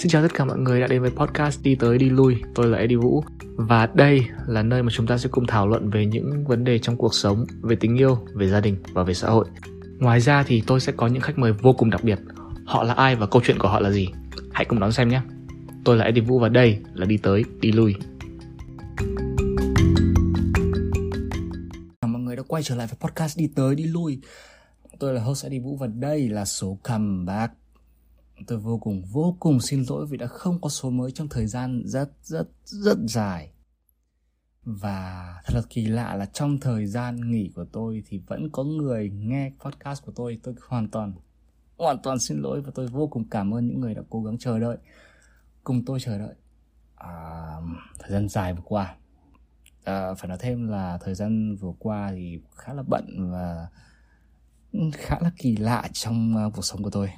Xin 0.00 0.10
chào 0.10 0.22
tất 0.22 0.34
cả 0.34 0.44
mọi 0.44 0.58
người 0.58 0.80
đã 0.80 0.86
đến 0.86 1.02
với 1.02 1.10
podcast 1.10 1.62
Đi 1.62 1.74
tới 1.74 1.98
đi 1.98 2.10
lui. 2.10 2.36
Tôi 2.54 2.66
là 2.66 2.78
Eddie 2.78 2.96
Vũ 2.96 3.24
và 3.56 3.86
đây 3.94 4.26
là 4.46 4.62
nơi 4.62 4.82
mà 4.82 4.88
chúng 4.92 5.06
ta 5.06 5.18
sẽ 5.18 5.28
cùng 5.32 5.46
thảo 5.46 5.68
luận 5.68 5.90
về 5.90 6.06
những 6.06 6.44
vấn 6.44 6.64
đề 6.64 6.78
trong 6.78 6.96
cuộc 6.96 7.14
sống, 7.14 7.46
về 7.62 7.76
tình 7.76 7.96
yêu, 7.96 8.18
về 8.34 8.48
gia 8.48 8.60
đình 8.60 8.76
và 8.92 9.02
về 9.02 9.14
xã 9.14 9.28
hội. 9.28 9.46
Ngoài 9.98 10.20
ra 10.20 10.42
thì 10.42 10.62
tôi 10.66 10.80
sẽ 10.80 10.92
có 10.92 11.06
những 11.06 11.22
khách 11.22 11.38
mời 11.38 11.52
vô 11.52 11.72
cùng 11.72 11.90
đặc 11.90 12.04
biệt. 12.04 12.18
Họ 12.64 12.82
là 12.82 12.94
ai 12.94 13.16
và 13.16 13.26
câu 13.26 13.42
chuyện 13.44 13.58
của 13.58 13.68
họ 13.68 13.80
là 13.80 13.90
gì? 13.90 14.08
Hãy 14.52 14.64
cùng 14.64 14.80
đón 14.80 14.92
xem 14.92 15.08
nhé. 15.08 15.20
Tôi 15.84 15.96
là 15.96 16.04
Eddie 16.04 16.24
Vũ 16.24 16.38
và 16.38 16.48
đây 16.48 16.78
là 16.94 17.06
Đi 17.06 17.16
tới 17.16 17.44
đi 17.60 17.72
lui. 17.72 17.94
Mọi 22.06 22.20
người 22.20 22.36
đã 22.36 22.42
quay 22.48 22.62
trở 22.62 22.74
lại 22.74 22.86
với 22.86 23.10
podcast 23.10 23.38
Đi 23.38 23.48
tới 23.54 23.74
đi 23.74 23.84
lui. 23.84 24.18
Tôi 24.98 25.14
là 25.14 25.22
host 25.22 25.44
Eddie 25.44 25.60
Vũ 25.60 25.76
và 25.76 25.86
đây 25.86 26.28
là 26.28 26.44
số 26.44 26.78
comeback 26.82 27.59
tôi 28.46 28.58
vô 28.58 28.78
cùng 28.78 29.02
vô 29.02 29.36
cùng 29.40 29.60
xin 29.60 29.84
lỗi 29.88 30.06
vì 30.06 30.16
đã 30.16 30.26
không 30.26 30.60
có 30.60 30.68
số 30.68 30.90
mới 30.90 31.10
trong 31.10 31.28
thời 31.28 31.46
gian 31.46 31.82
rất 31.86 32.10
rất 32.22 32.48
rất 32.64 32.98
dài. 33.08 33.52
Và 34.64 35.34
thật 35.44 35.54
là 35.54 35.62
kỳ 35.70 35.86
lạ 35.86 36.14
là 36.14 36.26
trong 36.26 36.58
thời 36.60 36.86
gian 36.86 37.30
nghỉ 37.30 37.50
của 37.54 37.64
tôi 37.72 38.02
thì 38.08 38.18
vẫn 38.18 38.50
có 38.52 38.64
người 38.64 39.10
nghe 39.10 39.52
podcast 39.64 40.04
của 40.04 40.12
tôi. 40.16 40.40
Tôi 40.42 40.54
hoàn 40.68 40.88
toàn 40.88 41.12
hoàn 41.76 42.02
toàn 42.02 42.18
xin 42.18 42.38
lỗi 42.38 42.60
và 42.60 42.72
tôi 42.74 42.86
vô 42.86 43.06
cùng 43.06 43.28
cảm 43.28 43.54
ơn 43.54 43.66
những 43.66 43.80
người 43.80 43.94
đã 43.94 44.02
cố 44.10 44.22
gắng 44.22 44.38
chờ 44.38 44.58
đợi 44.58 44.76
cùng 45.64 45.84
tôi 45.84 46.00
chờ 46.00 46.18
đợi. 46.18 46.34
À, 46.94 47.56
thời 47.98 48.10
gian 48.10 48.28
dài 48.28 48.54
vừa 48.54 48.62
qua. 48.64 48.96
À, 49.84 50.14
phải 50.14 50.28
nói 50.28 50.38
thêm 50.40 50.68
là 50.68 50.98
thời 51.00 51.14
gian 51.14 51.56
vừa 51.56 51.72
qua 51.78 52.10
thì 52.14 52.40
khá 52.56 52.72
là 52.74 52.82
bận 52.82 53.30
và 53.32 53.68
khá 54.92 55.18
là 55.20 55.30
kỳ 55.36 55.56
lạ 55.56 55.88
trong 55.92 56.46
uh, 56.46 56.54
cuộc 56.54 56.62
sống 56.62 56.82
của 56.82 56.90
tôi 56.90 57.10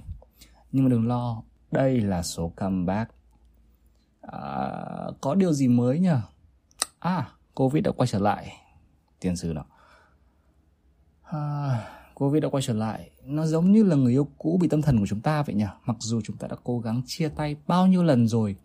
nhưng 0.73 0.85
mà 0.85 0.91
đừng 0.91 1.07
lo 1.07 1.43
đây 1.71 2.01
là 2.01 2.23
số 2.23 2.53
comeback. 2.57 3.15
À, 4.21 4.41
có 5.21 5.35
điều 5.35 5.53
gì 5.53 5.69
mới 5.69 5.99
nhỉ? 5.99 6.09
À 6.99 7.29
covid 7.55 7.85
đã 7.85 7.93
quay 7.93 8.07
trở 8.07 8.19
lại 8.19 8.53
tiền 9.21 9.37
sử 9.37 9.53
nào. 9.53 9.67
À, 11.23 11.89
covid 12.15 12.43
đã 12.43 12.49
quay 12.49 12.63
trở 12.63 12.75
lại. 12.75 13.11
Nó 13.25 13.47
giống 13.47 13.73
như 13.73 13.83
là 13.83 13.97
người 13.97 14.13
yêu 14.13 14.29
cũ 14.39 14.59
bị 14.61 14.69
tâm 14.69 14.83
thần 14.83 14.99
của 14.99 15.07
chúng 15.07 15.21
ta 15.21 15.43
vậy 15.43 15.55
nhỉ? 15.55 15.65
Mặc 15.85 15.97
dù 16.01 16.21
chúng 16.25 16.37
ta 16.37 16.49
đã 16.49 16.57
cố 16.65 16.81
gắng 16.81 17.03
chia 17.07 17.29
tay 17.29 17.57
bao 17.67 17.87
nhiêu 17.87 18.03
lần 18.03 18.29
rồi 18.29 18.57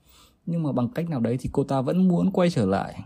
nhưng 0.45 0.63
mà 0.63 0.71
bằng 0.71 0.89
cách 0.89 1.09
nào 1.09 1.19
đấy 1.19 1.37
thì 1.39 1.49
cô 1.53 1.63
ta 1.63 1.81
vẫn 1.81 2.07
muốn 2.07 2.31
quay 2.31 2.49
trở 2.49 2.65
lại. 2.65 3.03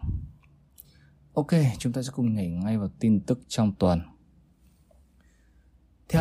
Ok 1.34 1.52
chúng 1.78 1.94
ta 1.94 2.02
sẽ 2.02 2.10
cùng 2.16 2.34
nhảy 2.34 2.50
ngay 2.50 2.78
vào 2.78 2.90
tin 3.00 3.20
tức 3.20 3.40
trong 3.48 3.74
tuần 3.80 4.02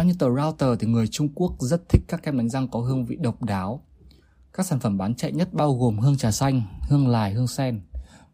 theo 0.01 0.07
như 0.07 0.15
tờ 0.19 0.27
Router 0.37 0.69
thì 0.81 0.87
người 0.87 1.07
Trung 1.07 1.29
Quốc 1.35 1.55
rất 1.59 1.89
thích 1.89 2.03
các 2.09 2.23
kem 2.23 2.37
đánh 2.37 2.49
răng 2.49 2.69
có 2.69 2.81
hương 2.81 3.05
vị 3.05 3.17
độc 3.21 3.43
đáo. 3.43 3.83
Các 4.53 4.67
sản 4.67 4.81
phẩm 4.81 4.99
bán 4.99 5.15
chạy 5.15 5.33
nhất 5.33 5.55
bao 5.55 5.75
gồm 5.75 5.99
hương 5.99 6.17
trà 6.17 6.31
xanh, 6.31 6.63
hương 6.89 7.09
lài, 7.09 7.33
hương 7.33 7.47
sen 7.47 7.81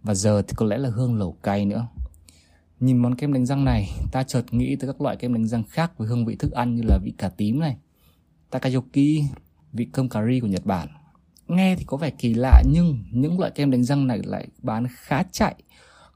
và 0.02 0.14
giờ 0.14 0.42
thì 0.42 0.54
có 0.56 0.66
lẽ 0.66 0.78
là 0.78 0.90
hương 0.90 1.18
lẩu 1.18 1.32
cay 1.42 1.64
nữa. 1.64 1.86
Nhìn 2.80 2.96
món 2.96 3.14
kem 3.14 3.32
đánh 3.32 3.46
răng 3.46 3.64
này, 3.64 3.90
ta 4.12 4.22
chợt 4.22 4.44
nghĩ 4.50 4.76
tới 4.76 4.88
các 4.92 5.00
loại 5.00 5.16
kem 5.16 5.34
đánh 5.34 5.46
răng 5.46 5.62
khác 5.64 5.98
với 5.98 6.08
hương 6.08 6.26
vị 6.26 6.36
thức 6.36 6.52
ăn 6.52 6.74
như 6.74 6.82
là 6.84 6.98
vị 7.04 7.12
cà 7.18 7.28
tím 7.28 7.60
này, 7.60 7.76
takayoki, 8.50 9.22
vị 9.72 9.88
cơm 9.92 10.08
cà 10.08 10.26
ri 10.26 10.40
của 10.40 10.46
Nhật 10.46 10.66
Bản. 10.66 10.88
Nghe 11.48 11.76
thì 11.76 11.84
có 11.86 11.96
vẻ 11.96 12.10
kỳ 12.10 12.34
lạ 12.34 12.62
nhưng 12.72 13.04
những 13.12 13.40
loại 13.40 13.50
kem 13.50 13.70
đánh 13.70 13.84
răng 13.84 14.06
này 14.06 14.20
lại 14.24 14.48
bán 14.62 14.86
khá 14.90 15.22
chạy. 15.32 15.54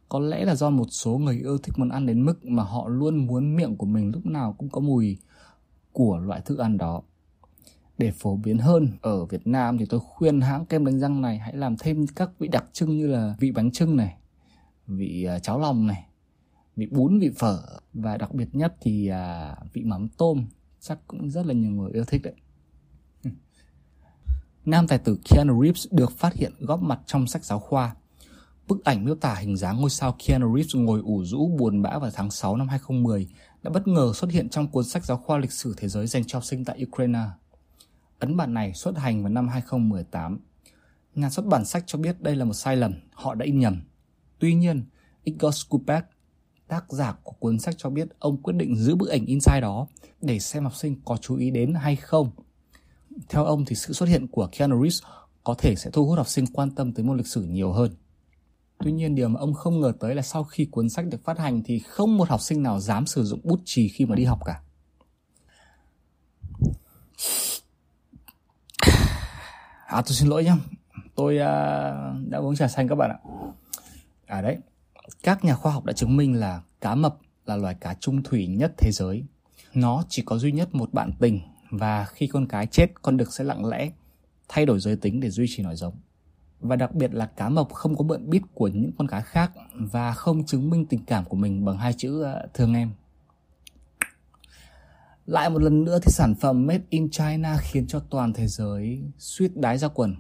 Có 0.09 0.19
lẽ 0.19 0.45
là 0.45 0.55
do 0.55 0.71
một 0.71 0.87
số 0.91 1.19
người 1.19 1.39
yêu 1.39 1.59
thích 1.59 1.75
món 1.77 1.89
ăn 1.89 2.07
đến 2.07 2.25
mức 2.25 2.45
mà 2.45 2.63
họ 2.63 2.89
luôn 2.89 3.27
muốn 3.27 3.57
miệng 3.57 3.77
của 3.77 3.87
mình 3.87 4.11
lúc 4.11 4.27
nào 4.27 4.55
cũng 4.59 4.69
có 4.71 4.81
mùi 4.81 5.19
của 5.93 6.19
loại 6.19 6.41
thức 6.41 6.59
ăn 6.59 6.79
đó. 6.79 7.03
Để 7.99 8.11
phổ 8.11 8.37
biến 8.37 8.59
hơn 8.59 8.89
ở 9.01 9.25
Việt 9.25 9.47
Nam 9.47 9.79
thì 9.79 9.87
tôi 9.87 10.01
khuyên 10.01 10.41
hãng 10.41 10.67
kem 10.67 10.85
đánh 10.85 10.99
răng 10.99 11.23
này 11.23 11.39
hãy 11.39 11.57
làm 11.57 11.77
thêm 11.77 12.07
các 12.07 12.31
vị 12.39 12.49
đặc 12.49 12.65
trưng 12.73 12.99
như 12.99 13.07
là 13.07 13.35
vị 13.39 13.53
bánh 13.53 13.71
trưng 13.71 13.97
này, 13.97 14.17
vị 14.87 15.25
à, 15.25 15.39
cháo 15.39 15.59
lòng 15.59 15.87
này, 15.87 16.07
vị 16.77 16.87
bún, 16.87 17.19
vị 17.19 17.31
phở 17.39 17.63
và 17.93 18.17
đặc 18.17 18.35
biệt 18.35 18.49
nhất 18.53 18.75
thì 18.81 19.07
à, 19.07 19.57
vị 19.73 19.85
mắm 19.85 20.09
tôm. 20.09 20.47
Chắc 20.81 20.99
cũng 21.07 21.31
rất 21.31 21.47
là 21.47 21.55
nhiều 21.55 21.71
người 21.71 21.93
yêu 21.93 22.05
thích 22.05 22.23
đấy. 22.23 22.35
Nam 24.65 24.87
tài 24.87 24.99
tử 24.99 25.19
Keanu 25.31 25.63
Reeves 25.63 25.87
được 25.91 26.13
phát 26.13 26.35
hiện 26.35 26.53
góp 26.59 26.83
mặt 26.83 27.01
trong 27.07 27.27
sách 27.27 27.45
giáo 27.45 27.59
khoa. 27.59 27.95
Bức 28.69 28.85
ảnh 28.85 29.05
miêu 29.05 29.15
tả 29.15 29.35
hình 29.35 29.57
dáng 29.57 29.81
ngôi 29.81 29.91
sao 29.91 30.17
Keanu 30.27 30.57
Reeves 30.57 30.75
ngồi 30.75 31.01
ủ 31.01 31.25
rũ 31.25 31.49
buồn 31.59 31.83
bã 31.83 31.99
vào 31.99 32.11
tháng 32.15 32.31
6 32.31 32.57
năm 32.57 32.69
2010 32.69 33.29
đã 33.63 33.71
bất 33.71 33.89
ngờ 33.89 34.13
xuất 34.15 34.31
hiện 34.31 34.49
trong 34.49 34.69
cuốn 34.69 34.85
sách 34.85 35.05
giáo 35.05 35.17
khoa 35.17 35.39
lịch 35.39 35.53
sử 35.53 35.75
thế 35.77 35.89
giới 35.89 36.07
dành 36.07 36.25
cho 36.27 36.37
học 36.39 36.45
sinh 36.45 36.65
tại 36.65 36.85
Ukraine. 36.89 37.25
Ấn 38.19 38.37
bản 38.37 38.55
này 38.55 38.75
xuất 38.75 38.99
hành 38.99 39.23
vào 39.23 39.33
năm 39.33 39.49
2018. 39.49 40.39
Nhà 41.15 41.31
xuất 41.31 41.47
bản 41.47 41.65
sách 41.65 41.85
cho 41.87 41.99
biết 41.99 42.23
đây 42.23 42.37
là 42.37 42.45
một 42.45 42.55
sai 42.55 42.77
lầm, 42.77 42.95
họ 43.13 43.35
đã 43.35 43.45
in 43.45 43.59
nhầm. 43.59 43.83
Tuy 44.39 44.55
nhiên, 44.55 44.85
Igor 45.25 45.55
Skupek, 45.55 46.05
tác 46.69 46.85
giả 46.93 47.15
của 47.23 47.33
cuốn 47.33 47.59
sách 47.59 47.75
cho 47.79 47.91
biết 47.91 48.09
ông 48.19 48.43
quyết 48.43 48.53
định 48.53 48.77
giữ 48.77 48.95
bức 48.95 49.09
ảnh 49.11 49.27
in 49.27 49.41
sai 49.41 49.61
đó 49.61 49.87
để 50.21 50.39
xem 50.39 50.65
học 50.65 50.75
sinh 50.75 50.97
có 51.05 51.17
chú 51.17 51.37
ý 51.37 51.51
đến 51.51 51.75
hay 51.75 51.97
không. 51.97 52.31
Theo 53.29 53.45
ông 53.45 53.65
thì 53.65 53.77
sự 53.77 53.93
xuất 53.93 54.09
hiện 54.09 54.27
của 54.27 54.49
Keanu 54.53 54.83
Reeves 54.83 55.03
có 55.45 55.55
thể 55.59 55.77
sẽ 55.77 55.91
thu 55.91 56.07
hút 56.07 56.19
học 56.19 56.29
sinh 56.29 56.47
quan 56.47 56.71
tâm 56.71 56.93
tới 56.93 57.05
môn 57.05 57.17
lịch 57.17 57.27
sử 57.27 57.43
nhiều 57.43 57.73
hơn. 57.73 57.95
Tuy 58.85 58.93
nhiên 58.93 59.15
điều 59.15 59.29
mà 59.29 59.41
ông 59.41 59.55
không 59.55 59.81
ngờ 59.81 59.93
tới 60.01 60.15
là 60.15 60.23
sau 60.23 60.45
khi 60.45 60.65
cuốn 60.71 60.89
sách 60.89 61.07
được 61.07 61.25
phát 61.25 61.39
hành 61.39 61.63
thì 61.65 61.79
không 61.79 62.17
một 62.17 62.29
học 62.29 62.41
sinh 62.41 62.63
nào 62.63 62.81
dám 62.81 63.07
sử 63.07 63.25
dụng 63.25 63.41
bút 63.45 63.61
chì 63.65 63.89
khi 63.89 64.07
mà 64.07 64.15
đi 64.17 64.25
học 64.25 64.39
cả. 64.45 64.61
À 69.87 70.03
tôi 70.03 70.13
xin 70.13 70.29
lỗi 70.29 70.45
nhé, 70.45 70.53
tôi 71.15 71.35
uh, 71.35 71.41
đã 72.29 72.39
uống 72.39 72.57
trà 72.57 72.69
xanh 72.69 72.89
các 72.89 72.95
bạn 72.95 73.11
ạ. 73.11 73.19
À 74.27 74.41
đấy, 74.41 74.59
các 75.23 75.45
nhà 75.45 75.55
khoa 75.55 75.73
học 75.73 75.85
đã 75.85 75.93
chứng 75.93 76.17
minh 76.17 76.35
là 76.35 76.63
cá 76.81 76.95
mập 76.95 77.17
là 77.47 77.57
loài 77.57 77.75
cá 77.75 77.95
trung 77.95 78.23
thủy 78.23 78.47
nhất 78.47 78.73
thế 78.79 78.91
giới. 78.93 79.25
Nó 79.75 80.05
chỉ 80.09 80.23
có 80.27 80.39
duy 80.39 80.53
nhất 80.53 80.75
một 80.75 80.93
bạn 80.93 81.11
tình 81.21 81.41
và 81.71 82.05
khi 82.05 82.27
con 82.27 82.47
cái 82.47 82.67
chết 82.67 82.87
con 83.03 83.17
đực 83.17 83.33
sẽ 83.33 83.45
lặng 83.45 83.67
lẽ 83.67 83.91
thay 84.49 84.67
đổi 84.67 84.81
giới 84.81 84.97
tính 84.97 85.21
để 85.21 85.31
duy 85.31 85.47
trì 85.49 85.63
nòi 85.63 85.77
giống 85.77 85.95
và 86.61 86.77
đặc 86.77 86.95
biệt 86.95 87.15
là 87.15 87.27
cá 87.27 87.49
mập 87.49 87.73
không 87.73 87.97
có 87.97 88.05
bận 88.05 88.31
bít 88.31 88.43
của 88.55 88.69
những 88.69 88.91
con 88.99 89.09
cá 89.09 89.21
khác 89.21 89.53
và 89.75 90.13
không 90.13 90.47
chứng 90.47 90.71
minh 90.71 90.87
tình 90.87 91.05
cảm 91.05 91.25
của 91.25 91.37
mình 91.37 91.65
bằng 91.65 91.77
hai 91.79 91.93
chữ 91.93 92.23
ờ, 92.23 92.49
thương 92.55 92.75
em. 92.75 92.91
Lại 95.27 95.51
một 95.51 95.63
lần 95.63 95.85
nữa 95.85 95.99
thì 96.03 96.13
sản 96.13 96.35
phẩm 96.35 96.67
Made 96.67 96.85
in 96.91 97.11
China 97.11 97.57
khiến 97.61 97.87
cho 97.87 98.01
toàn 98.11 98.33
thế 98.33 98.47
giới 98.47 99.03
suýt 99.19 99.57
đái 99.57 99.79
ra 99.79 99.89
quần. 99.89 100.17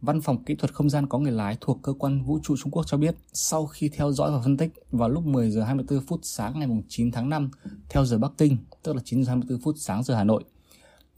Văn 0.00 0.20
phòng 0.20 0.44
kỹ 0.44 0.54
thuật 0.54 0.74
không 0.74 0.90
gian 0.90 1.06
có 1.06 1.18
người 1.18 1.32
lái 1.32 1.56
thuộc 1.60 1.78
cơ 1.82 1.92
quan 1.92 2.22
vũ 2.22 2.38
trụ 2.42 2.56
Trung 2.56 2.70
Quốc 2.70 2.86
cho 2.86 2.96
biết 2.96 3.14
sau 3.32 3.66
khi 3.66 3.88
theo 3.88 4.12
dõi 4.12 4.30
và 4.30 4.40
phân 4.40 4.56
tích 4.56 4.72
vào 4.90 5.08
lúc 5.08 5.26
10 5.26 5.50
giờ 5.50 5.64
24 5.64 6.00
phút 6.00 6.20
sáng 6.22 6.58
ngày 6.58 6.68
9 6.88 7.12
tháng 7.12 7.28
5 7.28 7.50
theo 7.88 8.04
giờ 8.04 8.18
Bắc 8.18 8.32
Kinh, 8.38 8.56
tức 8.82 8.96
là 8.96 9.02
9 9.04 9.24
giờ 9.24 9.28
24 9.28 9.60
phút 9.60 9.74
sáng 9.78 10.02
giờ 10.02 10.14
Hà 10.14 10.24
Nội, 10.24 10.44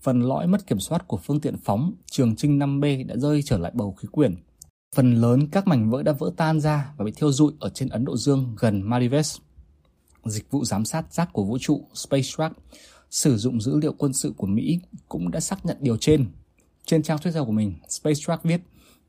phần 0.04 0.22
lõi 0.22 0.46
mất 0.46 0.66
kiểm 0.66 0.80
soát 0.80 1.08
của 1.08 1.16
phương 1.16 1.40
tiện 1.40 1.56
phóng 1.64 1.92
Trường 2.10 2.36
Trinh 2.36 2.58
5B 2.58 3.06
đã 3.06 3.16
rơi 3.16 3.42
trở 3.42 3.58
lại 3.58 3.72
bầu 3.74 3.92
khí 3.92 4.08
quyển. 4.12 4.36
Phần 4.96 5.14
lớn 5.14 5.48
các 5.52 5.66
mảnh 5.66 5.90
vỡ 5.90 6.02
đã 6.02 6.12
vỡ 6.12 6.30
tan 6.36 6.60
ra 6.60 6.92
và 6.96 7.04
bị 7.04 7.12
thiêu 7.12 7.32
rụi 7.32 7.52
ở 7.60 7.70
trên 7.70 7.88
Ấn 7.88 8.04
Độ 8.04 8.16
Dương 8.16 8.54
gần 8.58 8.82
Maldives. 8.82 9.36
Dịch 10.24 10.50
vụ 10.50 10.64
giám 10.64 10.84
sát 10.84 11.12
rác 11.14 11.32
của 11.32 11.44
vũ 11.44 11.58
trụ 11.58 11.86
SpaceTrack 11.94 12.56
sử 13.10 13.36
dụng 13.36 13.60
dữ 13.60 13.78
liệu 13.78 13.92
quân 13.92 14.12
sự 14.12 14.32
của 14.36 14.46
Mỹ 14.46 14.78
cũng 15.08 15.30
đã 15.30 15.40
xác 15.40 15.66
nhận 15.66 15.76
điều 15.80 15.96
trên. 15.96 16.26
Trên 16.84 17.02
trang 17.02 17.18
Twitter 17.18 17.44
của 17.44 17.52
mình, 17.52 17.74
SpaceTrack 17.88 18.44
viết 18.44 18.60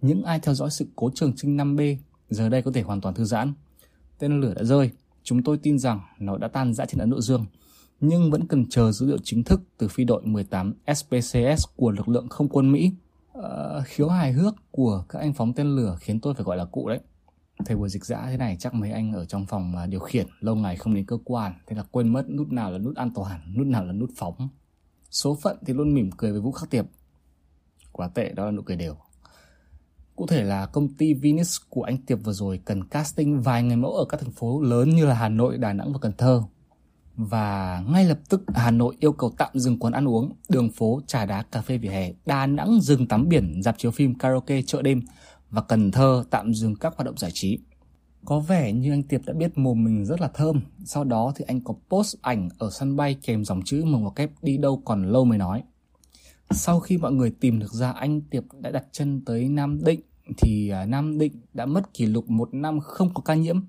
những 0.02 0.24
ai 0.24 0.40
theo 0.40 0.56
dõi 0.56 0.72
sự 0.72 0.86
cố 0.96 1.12
Trường 1.16 1.34
Trinh 1.36 1.58
5B 1.58 1.98
giờ 2.30 2.50
đây 2.50 2.62
có 2.62 2.72
thể 2.72 2.82
hoàn 2.82 3.02
toàn 3.02 3.16
thư 3.16 3.24
giãn. 3.24 3.54
Tên 4.20 4.42
lửa 4.42 4.54
đã 4.54 4.64
rơi, 4.64 4.90
chúng 5.24 5.44
tôi 5.44 5.58
tin 5.58 5.80
rằng 5.80 6.00
nó 6.20 6.38
đã 6.38 6.48
tan 6.48 6.74
rã 6.74 6.86
trên 6.86 7.00
Ấn 7.00 7.10
Độ 7.10 7.22
Dương– 7.22 7.46
nhưng 8.00 8.32
vẫn 8.32 8.48
cần 8.48 8.66
chờ 8.70 8.92
dữ 8.92 9.06
liệu 9.06 9.18
chính 9.24 9.44
thức 9.44 9.62
từ 9.78 9.88
phi 9.88 10.04
đội 10.04 10.22
18 10.26 10.74
SPCS 10.96 11.64
của 11.76 11.92
lực 11.92 12.08
lượng 12.08 12.30
không 12.30 12.50
quân 12.50 12.72
Mỹ. 12.72 12.92
Ờ, 13.34 13.84
khiếu 13.86 14.10
hài 14.10 14.32
hước 14.32 14.56
của 14.72 15.06
các 15.10 15.20
anh 15.20 15.34
phóng 15.34 15.54
tên 15.54 15.68
lửa 15.68 15.98
khiến 16.00 16.20
tôi 16.20 16.34
phải 16.34 16.44
gọi 16.44 16.58
là 16.58 16.66
cụ 16.66 16.90
đấy. 16.90 17.00
Thời 17.66 17.78
buổi 17.78 17.90
dịch 17.90 18.06
dã 18.06 18.26
thế 18.26 18.38
này 18.38 18.56
chắc 18.60 18.74
mấy 18.74 18.92
anh 18.92 19.14
ở 19.14 19.26
trong 19.26 19.46
phòng 19.46 19.74
điều 19.90 20.00
khiển 20.00 20.28
lâu 20.40 20.56
ngày 20.56 20.76
không 20.76 20.94
đến 20.94 21.06
cơ 21.06 21.18
quan, 21.24 21.54
thế 21.68 21.76
là 21.76 21.84
quên 21.92 22.08
mất 22.14 22.30
nút 22.30 22.52
nào 22.52 22.72
là 22.72 22.78
nút 22.78 22.96
an 22.96 23.12
toàn, 23.16 23.54
nút 23.58 23.68
nào 23.68 23.86
là 23.86 23.94
nút 23.94 24.10
phóng. 24.16 24.50
Số 25.12 25.38
phận 25.42 25.58
thì 25.66 25.74
luôn 25.74 25.94
mỉm 25.94 26.10
cười 26.18 26.32
với 26.32 26.42
Vũ 26.42 26.52
Khắc 26.52 26.70
Tiệp. 26.70 26.86
Quá 27.92 28.08
tệ 28.08 28.32
đó 28.34 28.46
là 28.46 28.52
nụ 28.52 28.62
cười 28.62 28.78
đều. 28.78 28.96
Cụ 30.16 30.28
thể 30.28 30.44
là 30.44 30.66
công 30.66 30.94
ty 30.94 31.14
Venus 31.14 31.58
của 31.70 31.84
anh 31.84 31.98
Tiệp 31.98 32.20
vừa 32.24 32.34
rồi 32.34 32.62
cần 32.66 32.84
casting 32.84 33.42
vài 33.42 33.64
người 33.64 33.78
mẫu 33.78 33.92
ở 33.92 34.06
các 34.10 34.20
thành 34.20 34.32
phố 34.32 34.62
lớn 34.62 34.90
như 34.90 35.06
là 35.06 35.14
Hà 35.14 35.30
Nội, 35.30 35.58
Đà 35.58 35.74
Nẵng 35.74 35.94
và 35.94 36.00
Cần 36.02 36.12
Thơ 36.18 36.44
và 37.18 37.84
ngay 37.90 38.06
lập 38.06 38.20
tức 38.30 38.44
Hà 38.56 38.72
Nội 38.72 38.96
yêu 39.00 39.12
cầu 39.12 39.32
tạm 39.38 39.50
dừng 39.54 39.80
quán 39.80 39.94
ăn 39.94 40.08
uống, 40.08 40.32
đường 40.50 40.72
phố, 40.72 41.02
trà 41.08 41.26
đá, 41.26 41.44
cà 41.52 41.62
phê 41.62 41.78
vỉa 41.78 41.90
hè, 41.90 42.12
Đà 42.26 42.46
Nẵng 42.46 42.80
dừng 42.82 43.08
tắm 43.08 43.30
biển, 43.30 43.62
dạp 43.64 43.78
chiếu 43.78 43.92
phim, 43.92 44.16
karaoke, 44.16 44.62
chợ 44.62 44.82
đêm 44.82 45.02
và 45.50 45.62
Cần 45.62 45.92
Thơ 45.92 46.24
tạm 46.30 46.54
dừng 46.54 46.76
các 46.76 46.94
hoạt 46.96 47.06
động 47.06 47.18
giải 47.18 47.32
trí. 47.34 47.60
Có 48.26 48.40
vẻ 48.40 48.74
như 48.74 48.94
anh 48.94 49.04
Tiệp 49.04 49.22
đã 49.26 49.34
biết 49.34 49.58
mồm 49.58 49.84
mình 49.84 50.06
rất 50.06 50.22
là 50.22 50.28
thơm, 50.34 50.62
sau 50.86 51.04
đó 51.04 51.34
thì 51.36 51.46
anh 51.48 51.62
có 51.62 51.74
post 51.90 52.16
ảnh 52.22 52.50
ở 52.58 52.70
sân 52.72 52.96
bay 52.96 53.16
kèm 53.24 53.46
dòng 53.46 53.62
chữ 53.66 53.84
mừng 53.86 54.04
một 54.04 54.16
kép 54.16 54.32
đi 54.42 54.58
đâu 54.58 54.82
còn 54.86 55.12
lâu 55.12 55.26
mới 55.26 55.38
nói. 55.38 55.64
sau 56.52 56.80
khi 56.80 56.98
mọi 56.98 57.12
người 57.12 57.32
tìm 57.40 57.60
được 57.60 57.74
ra 57.74 57.92
anh 57.92 58.22
Tiệp 58.22 58.44
đã 58.60 58.72
đặt 58.72 58.86
chân 58.92 59.26
tới 59.26 59.50
Nam 59.50 59.84
Định 59.84 60.02
thì 60.38 60.70
à, 60.70 60.86
Nam 60.86 61.18
Định 61.18 61.34
đã 61.54 61.66
mất 61.66 61.94
kỷ 61.94 62.06
lục 62.06 62.30
một 62.30 62.54
năm 62.54 62.80
không 62.80 63.14
có 63.14 63.22
ca 63.22 63.36
nhiễm. 63.36 63.60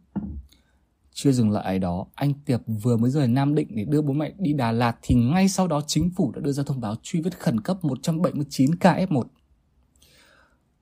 Chưa 1.19 1.33
dừng 1.33 1.51
lại 1.51 1.65
ấy 1.65 1.79
đó, 1.79 2.07
anh 2.15 2.35
Tiệp 2.45 2.61
vừa 2.83 2.97
mới 2.97 3.11
rời 3.11 3.29
Nam 3.29 3.55
Định 3.55 3.69
để 3.71 3.85
đưa 3.85 4.03
bố 4.03 4.13
mẹ 4.13 4.33
đi 4.39 4.53
Đà 4.53 4.73
Lạt 4.73 4.97
thì 5.03 5.15
ngay 5.15 5.49
sau 5.49 5.69
đó 5.69 5.81
chính 5.87 6.11
phủ 6.11 6.33
đã 6.33 6.41
đưa 6.41 6.53
ra 6.53 6.63
thông 6.63 6.81
báo 6.81 6.95
truy 7.03 7.21
vết 7.21 7.41
khẩn 7.41 7.61
cấp 7.61 7.85
179 7.85 8.75
ca 8.75 8.95
F1. 8.95 9.23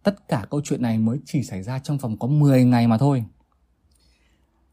Tất 0.02 0.28
cả 0.28 0.46
câu 0.50 0.60
chuyện 0.64 0.82
này 0.82 0.98
mới 0.98 1.18
chỉ 1.24 1.42
xảy 1.42 1.62
ra 1.62 1.78
trong 1.78 1.98
vòng 1.98 2.18
có 2.18 2.28
10 2.28 2.64
ngày 2.64 2.86
mà 2.86 2.98
thôi. 2.98 3.24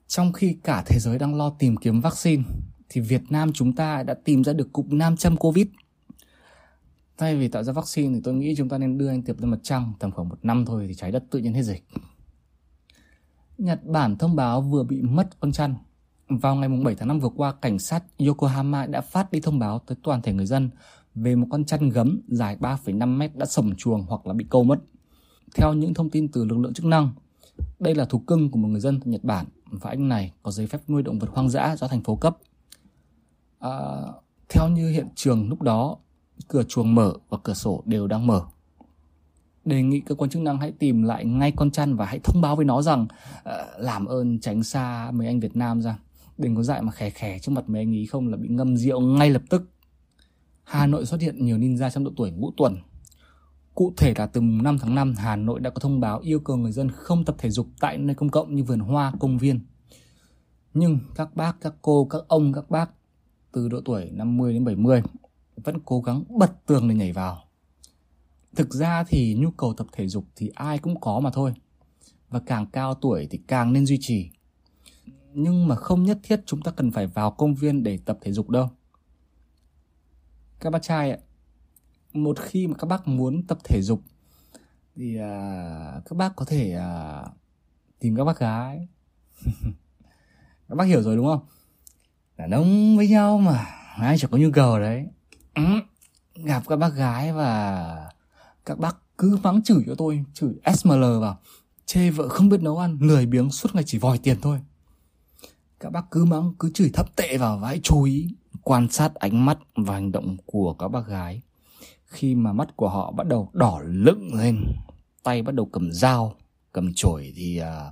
Trong 0.07 0.33
khi 0.33 0.57
cả 0.63 0.83
thế 0.85 0.99
giới 0.99 1.19
đang 1.19 1.35
lo 1.35 1.49
tìm 1.49 1.77
kiếm 1.77 2.01
vaccine, 2.01 2.43
thì 2.89 3.01
Việt 3.01 3.21
Nam 3.29 3.53
chúng 3.53 3.75
ta 3.75 4.03
đã 4.03 4.13
tìm 4.13 4.43
ra 4.43 4.53
được 4.53 4.73
cụm 4.73 4.85
nam 4.89 5.17
châm 5.17 5.37
Covid. 5.37 5.67
Thay 7.17 7.35
vì 7.35 7.47
tạo 7.47 7.63
ra 7.63 7.73
vaccine 7.73 8.15
thì 8.15 8.21
tôi 8.23 8.33
nghĩ 8.33 8.53
chúng 8.57 8.69
ta 8.69 8.77
nên 8.77 8.97
đưa 8.97 9.09
anh 9.09 9.21
Tiệp 9.21 9.39
lên 9.39 9.51
mặt 9.51 9.59
trăng 9.63 9.93
tầm 9.99 10.11
khoảng 10.11 10.29
một 10.29 10.37
năm 10.43 10.65
thôi 10.65 10.85
thì 10.87 10.93
trái 10.93 11.11
đất 11.11 11.23
tự 11.31 11.39
nhiên 11.39 11.53
hết 11.53 11.63
dịch. 11.63 11.83
Nhật 13.61 13.85
Bản 13.85 14.17
thông 14.17 14.35
báo 14.35 14.61
vừa 14.61 14.83
bị 14.83 15.01
mất 15.01 15.39
con 15.39 15.51
chăn. 15.51 15.75
Vào 16.29 16.55
ngày 16.55 16.69
7 16.69 16.95
tháng 16.95 17.07
5 17.07 17.19
vừa 17.19 17.29
qua, 17.29 17.53
cảnh 17.61 17.79
sát 17.79 18.03
Yokohama 18.17 18.85
đã 18.85 19.01
phát 19.01 19.31
đi 19.31 19.39
thông 19.39 19.59
báo 19.59 19.79
tới 19.79 19.97
toàn 20.03 20.21
thể 20.21 20.33
người 20.33 20.45
dân 20.45 20.69
về 21.15 21.35
một 21.35 21.47
con 21.49 21.65
chăn 21.65 21.89
gấm 21.89 22.21
dài 22.27 22.57
3,5 22.59 23.17
mét 23.17 23.35
đã 23.35 23.45
sổng 23.45 23.75
chuồng 23.75 24.05
hoặc 24.09 24.27
là 24.27 24.33
bị 24.33 24.45
câu 24.49 24.63
mất. 24.63 24.79
Theo 25.55 25.73
những 25.73 25.93
thông 25.93 26.09
tin 26.09 26.27
từ 26.27 26.45
lực 26.45 26.57
lượng 26.57 26.73
chức 26.73 26.85
năng, 26.85 27.09
đây 27.79 27.95
là 27.95 28.05
thú 28.05 28.19
cưng 28.19 28.51
của 28.51 28.59
một 28.59 28.67
người 28.67 28.81
dân 28.81 28.99
tại 28.99 29.07
Nhật 29.07 29.23
Bản 29.23 29.45
và 29.71 29.89
anh 29.89 30.09
này 30.09 30.31
có 30.43 30.51
giấy 30.51 30.67
phép 30.67 30.79
nuôi 30.87 31.03
động 31.03 31.19
vật 31.19 31.29
hoang 31.31 31.49
dã 31.49 31.75
do 31.75 31.87
thành 31.87 32.03
phố 32.03 32.15
cấp. 32.15 32.37
À, 33.59 33.71
theo 34.49 34.69
như 34.69 34.89
hiện 34.89 35.07
trường 35.15 35.49
lúc 35.49 35.61
đó, 35.61 35.97
cửa 36.47 36.63
chuồng 36.63 36.95
mở 36.95 37.13
và 37.29 37.37
cửa 37.43 37.53
sổ 37.53 37.83
đều 37.85 38.07
đang 38.07 38.27
mở. 38.27 38.41
Đề 39.65 39.81
nghị 39.81 39.99
cơ 39.99 40.15
quan 40.15 40.29
chức 40.29 40.41
năng 40.41 40.57
hãy 40.57 40.71
tìm 40.71 41.03
lại 41.03 41.25
ngay 41.25 41.51
con 41.55 41.71
chăn 41.71 41.95
và 41.95 42.05
hãy 42.05 42.19
thông 42.23 42.41
báo 42.41 42.55
với 42.55 42.65
nó 42.65 42.81
rằng 42.81 43.03
uh, 43.03 43.45
làm 43.77 44.05
ơn 44.05 44.39
tránh 44.39 44.63
xa 44.63 45.11
mấy 45.13 45.27
anh 45.27 45.39
Việt 45.39 45.55
Nam 45.55 45.81
ra. 45.81 45.97
Đừng 46.37 46.55
có 46.55 46.63
dại 46.63 46.81
mà 46.81 46.91
khè 46.91 47.09
khè 47.09 47.39
trước 47.39 47.51
mặt 47.51 47.69
mấy 47.69 47.81
anh 47.81 47.91
ý 47.91 48.05
không 48.05 48.27
là 48.27 48.37
bị 48.37 48.47
ngâm 48.49 48.77
rượu 48.77 49.01
ngay 49.01 49.29
lập 49.29 49.41
tức. 49.49 49.69
Hà 50.63 50.87
Nội 50.87 51.05
xuất 51.05 51.21
hiện 51.21 51.45
nhiều 51.45 51.57
ninja 51.57 51.89
trong 51.89 52.03
độ 52.03 52.11
tuổi 52.17 52.31
ngũ 52.31 52.51
tuần. 52.57 52.77
Cụ 53.75 53.93
thể 53.97 54.13
là 54.17 54.25
từ 54.25 54.41
mùng 54.41 54.63
5 54.63 54.77
tháng 54.79 54.95
5, 54.95 55.13
Hà 55.17 55.35
Nội 55.35 55.59
đã 55.59 55.69
có 55.69 55.79
thông 55.79 55.99
báo 55.99 56.19
yêu 56.19 56.39
cầu 56.39 56.57
người 56.57 56.71
dân 56.71 56.91
không 56.91 57.25
tập 57.25 57.35
thể 57.37 57.49
dục 57.49 57.67
tại 57.79 57.97
nơi 57.97 58.15
công 58.15 58.29
cộng 58.29 58.55
như 58.55 58.63
vườn 58.63 58.79
hoa, 58.79 59.13
công 59.19 59.37
viên. 59.37 59.59
Nhưng 60.73 60.99
các 61.15 61.35
bác, 61.35 61.61
các 61.61 61.73
cô, 61.81 62.07
các 62.09 62.21
ông, 62.27 62.53
các 62.53 62.69
bác 62.69 62.89
từ 63.51 63.69
độ 63.69 63.81
tuổi 63.85 64.09
50 64.11 64.53
đến 64.53 64.65
70 64.65 65.01
vẫn 65.55 65.79
cố 65.85 66.01
gắng 66.01 66.23
bật 66.39 66.65
tường 66.65 66.89
để 66.89 66.95
nhảy 66.95 67.13
vào. 67.13 67.43
Thực 68.55 68.73
ra 68.73 69.03
thì 69.03 69.35
nhu 69.39 69.51
cầu 69.51 69.73
tập 69.73 69.87
thể 69.91 70.07
dục 70.07 70.25
thì 70.35 70.51
ai 70.55 70.77
cũng 70.77 70.99
có 70.99 71.19
mà 71.19 71.29
thôi. 71.33 71.53
Và 72.29 72.39
càng 72.45 72.65
cao 72.65 72.93
tuổi 72.93 73.27
thì 73.31 73.39
càng 73.47 73.73
nên 73.73 73.85
duy 73.85 73.97
trì. 74.01 74.29
Nhưng 75.33 75.67
mà 75.67 75.75
không 75.75 76.03
nhất 76.03 76.19
thiết 76.23 76.41
chúng 76.45 76.61
ta 76.61 76.71
cần 76.71 76.91
phải 76.91 77.07
vào 77.07 77.31
công 77.31 77.55
viên 77.55 77.83
để 77.83 77.99
tập 78.05 78.17
thể 78.21 78.31
dục 78.31 78.49
đâu. 78.49 78.69
Các 80.59 80.69
bác 80.69 80.81
trai 80.81 81.11
ạ, 81.11 81.17
một 82.13 82.39
khi 82.39 82.67
mà 82.67 82.75
các 82.77 82.87
bác 82.87 83.07
muốn 83.07 83.47
tập 83.47 83.57
thể 83.63 83.81
dục 83.81 84.01
thì 84.95 85.17
à, 85.17 86.01
các 86.05 86.15
bác 86.15 86.35
có 86.35 86.45
thể 86.45 86.73
à, 86.73 87.23
tìm 87.99 88.15
các 88.15 88.23
bác 88.23 88.39
gái. 88.39 88.87
các 90.69 90.75
bác 90.75 90.83
hiểu 90.83 91.01
rồi 91.01 91.15
đúng 91.15 91.25
không? 91.25 91.45
Đàn 92.37 92.51
ông 92.51 92.97
với 92.97 93.07
nhau 93.07 93.37
mà 93.37 93.65
ai 93.97 94.17
chẳng 94.17 94.31
có 94.31 94.37
nhu 94.37 94.51
cầu 94.53 94.79
đấy. 94.79 95.07
Ừ, 95.55 95.63
gặp 96.45 96.63
các 96.67 96.75
bác 96.75 96.93
gái 96.93 97.33
và 97.33 98.11
các 98.65 98.79
bác 98.79 98.97
cứ 99.17 99.39
mắng 99.43 99.63
chửi 99.63 99.83
cho 99.87 99.95
tôi 99.95 100.23
chửi 100.33 100.53
sml 100.77 101.19
vào. 101.21 101.39
Chê 101.85 102.09
vợ 102.09 102.27
không 102.27 102.49
biết 102.49 102.61
nấu 102.61 102.77
ăn 102.77 102.97
lười 103.01 103.25
biếng 103.25 103.49
suốt 103.49 103.75
ngày 103.75 103.83
chỉ 103.87 103.97
vòi 103.97 104.17
tiền 104.17 104.37
thôi. 104.41 104.59
Các 105.79 105.89
bác 105.89 106.11
cứ 106.11 106.25
mắng 106.25 106.53
cứ 106.59 106.71
chửi 106.73 106.89
thấp 106.93 107.15
tệ 107.15 107.37
vào 107.37 107.57
và 107.57 107.67
hãy 107.67 107.79
chú 107.83 108.03
ý 108.03 108.27
quan 108.63 108.89
sát 108.89 109.15
ánh 109.15 109.45
mắt 109.45 109.59
và 109.75 109.93
hành 109.93 110.11
động 110.11 110.37
của 110.45 110.73
các 110.73 110.87
bác 110.87 111.07
gái. 111.07 111.41
Khi 112.05 112.35
mà 112.35 112.53
mắt 112.53 112.75
của 112.75 112.89
họ 112.89 113.11
bắt 113.11 113.27
đầu 113.27 113.49
đỏ 113.53 113.81
lựng 113.85 114.33
lên 114.33 114.63
tay 115.23 115.41
bắt 115.41 115.55
đầu 115.55 115.65
cầm 115.65 115.91
dao 115.91 116.35
cầm 116.71 116.93
chổi 116.95 117.33
thì 117.35 117.57
à, 117.57 117.91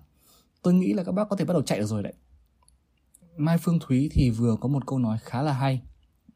tôi 0.61 0.73
nghĩ 0.73 0.93
là 0.93 1.03
các 1.03 1.11
bác 1.11 1.29
có 1.29 1.35
thể 1.35 1.45
bắt 1.45 1.53
đầu 1.53 1.61
chạy 1.61 1.79
được 1.79 1.85
rồi 1.85 2.03
đấy. 2.03 2.13
Mai 3.37 3.57
phương 3.57 3.79
thúy 3.79 4.09
thì 4.11 4.29
vừa 4.29 4.55
có 4.55 4.67
một 4.67 4.87
câu 4.87 4.99
nói 4.99 5.17
khá 5.21 5.41
là 5.41 5.53
hay. 5.53 5.81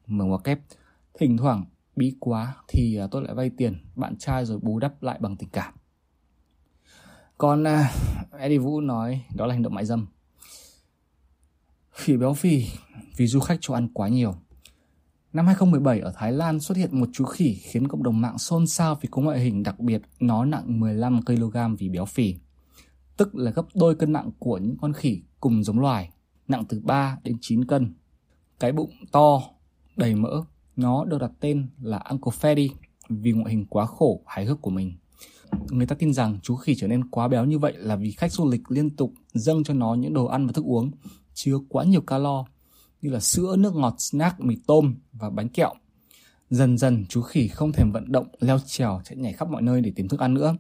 Mở 0.08 0.26
ngoặc 0.26 0.44
kép. 0.44 0.60
Thỉnh 1.20 1.38
thoảng 1.38 1.66
bí 1.96 2.16
quá 2.20 2.56
thì 2.68 2.98
à, 2.98 3.08
tôi 3.12 3.24
lại 3.24 3.34
vay 3.34 3.50
tiền 3.50 3.86
bạn 3.96 4.16
trai 4.18 4.46
rồi 4.46 4.60
bù 4.60 4.80
đắp 4.80 5.04
lại 5.04 5.18
bằng 5.22 5.38
tình 5.38 5.50
cảm. 5.50 5.74
Còn 7.38 7.64
uh, 7.64 8.40
Eddie 8.40 8.58
Vũ 8.58 8.82
nói 8.82 9.22
đó 9.36 9.46
là 9.46 9.54
hành 9.54 9.64
động 9.64 9.74
mại 9.74 9.86
dâm. 9.86 10.08
Khỉ 11.92 12.18
béo 12.18 12.34
phì 12.34 12.66
vì 13.18 13.28
du 13.28 13.40
khách 13.40 13.58
cho 13.62 13.74
ăn 13.74 13.88
quá 13.94 14.08
nhiều. 14.08 14.36
Năm 15.34 15.46
2017 15.46 16.00
ở 16.00 16.14
Thái 16.16 16.32
Lan 16.32 16.60
xuất 16.60 16.78
hiện 16.78 17.00
một 17.00 17.10
chú 17.14 17.26
khỉ 17.26 17.54
khiến 17.54 17.88
cộng 17.88 18.04
đồng 18.04 18.22
mạng 18.22 18.38
xôn 18.38 18.68
xao 18.68 18.96
vì 19.02 19.10
có 19.12 19.22
ngoại 19.22 19.40
hình 19.40 19.64
đặc 19.64 19.80
biệt 19.80 20.02
nó 20.20 20.46
nặng 20.46 20.80
15 20.80 21.22
kg 21.26 21.76
vì 21.80 21.90
béo 21.90 22.06
phì, 22.06 22.36
tức 23.18 23.36
là 23.36 23.52
gấp 23.52 23.66
đôi 23.76 23.96
cân 23.96 24.14
nặng 24.14 24.32
của 24.40 24.58
những 24.58 24.78
con 24.82 24.94
khỉ 24.94 25.22
cùng 25.40 25.64
giống 25.64 25.80
loài, 25.80 26.10
nặng 26.48 26.64
từ 26.70 26.80
3 26.84 27.18
đến 27.24 27.38
9 27.42 27.66
cân. 27.66 27.94
Cái 28.60 28.72
bụng 28.72 28.92
to, 29.12 29.42
đầy 29.96 30.16
mỡ, 30.16 30.44
nó 30.76 31.06
được 31.06 31.18
đặt 31.22 31.32
tên 31.40 31.68
là 31.82 31.98
Uncle 31.98 32.32
Freddy 32.42 32.70
vì 33.10 33.32
ngoại 33.32 33.54
hình 33.54 33.66
quá 33.66 33.86
khổ, 33.86 34.24
hài 34.26 34.46
hước 34.46 34.62
của 34.62 34.70
mình. 34.70 34.94
Người 35.70 35.86
ta 35.86 35.96
tin 35.96 36.14
rằng 36.14 36.40
chú 36.44 36.56
khỉ 36.56 36.76
trở 36.76 36.88
nên 36.88 37.10
quá 37.10 37.28
béo 37.28 37.46
như 37.46 37.60
vậy 37.60 37.74
là 37.78 37.96
vì 37.96 38.12
khách 38.12 38.32
du 38.32 38.50
lịch 38.50 38.72
liên 38.72 38.96
tục 38.96 39.14
dâng 39.34 39.64
cho 39.64 39.74
nó 39.74 39.94
những 39.94 40.14
đồ 40.14 40.26
ăn 40.26 40.48
và 40.48 40.54
thức 40.54 40.66
uống 40.66 40.92
chứa 41.34 41.58
quá 41.70 41.84
nhiều 41.84 42.02
calo 42.02 42.46
như 43.02 43.10
là 43.10 43.20
sữa, 43.20 43.56
nước 43.60 43.76
ngọt, 43.76 43.96
snack, 43.98 44.40
mì 44.40 44.56
tôm 44.68 44.96
và 45.12 45.30
bánh 45.30 45.50
kẹo. 45.50 45.74
Dần 46.50 46.78
dần 46.78 47.06
chú 47.10 47.22
khỉ 47.22 47.48
không 47.48 47.72
thèm 47.72 47.92
vận 47.92 48.12
động, 48.12 48.28
leo 48.40 48.60
trèo, 48.66 49.02
chạy 49.04 49.18
nhảy 49.18 49.34
khắp 49.34 49.50
mọi 49.50 49.62
nơi 49.62 49.82
để 49.82 49.92
tìm 49.96 50.08
thức 50.08 50.20
ăn 50.20 50.34
nữa. 50.34 50.56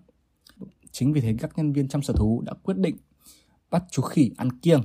Chính 0.92 1.14
vì 1.14 1.22
thế 1.22 1.36
các 1.40 1.52
nhân 1.58 1.74
viên 1.74 1.88
chăm 1.88 2.02
sở 2.02 2.14
thú 2.14 2.42
đã 2.46 2.54
quyết 2.64 2.78
định 2.78 2.98
bắt 3.72 3.84
chú 3.92 4.02
khỉ 4.02 4.32
ăn 4.38 4.60
kiêng. 4.60 4.82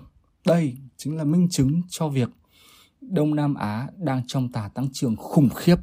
Đây 0.47 0.77
chính 0.97 1.17
là 1.17 1.25
minh 1.25 1.49
chứng 1.51 1.83
cho 1.89 2.09
việc 2.09 2.29
Đông 3.01 3.35
Nam 3.35 3.55
Á 3.55 3.89
đang 3.97 4.23
trong 4.27 4.53
tà 4.53 4.69
tăng 4.75 4.89
trưởng 4.93 5.17
khủng 5.17 5.49
khiếp. 5.49 5.77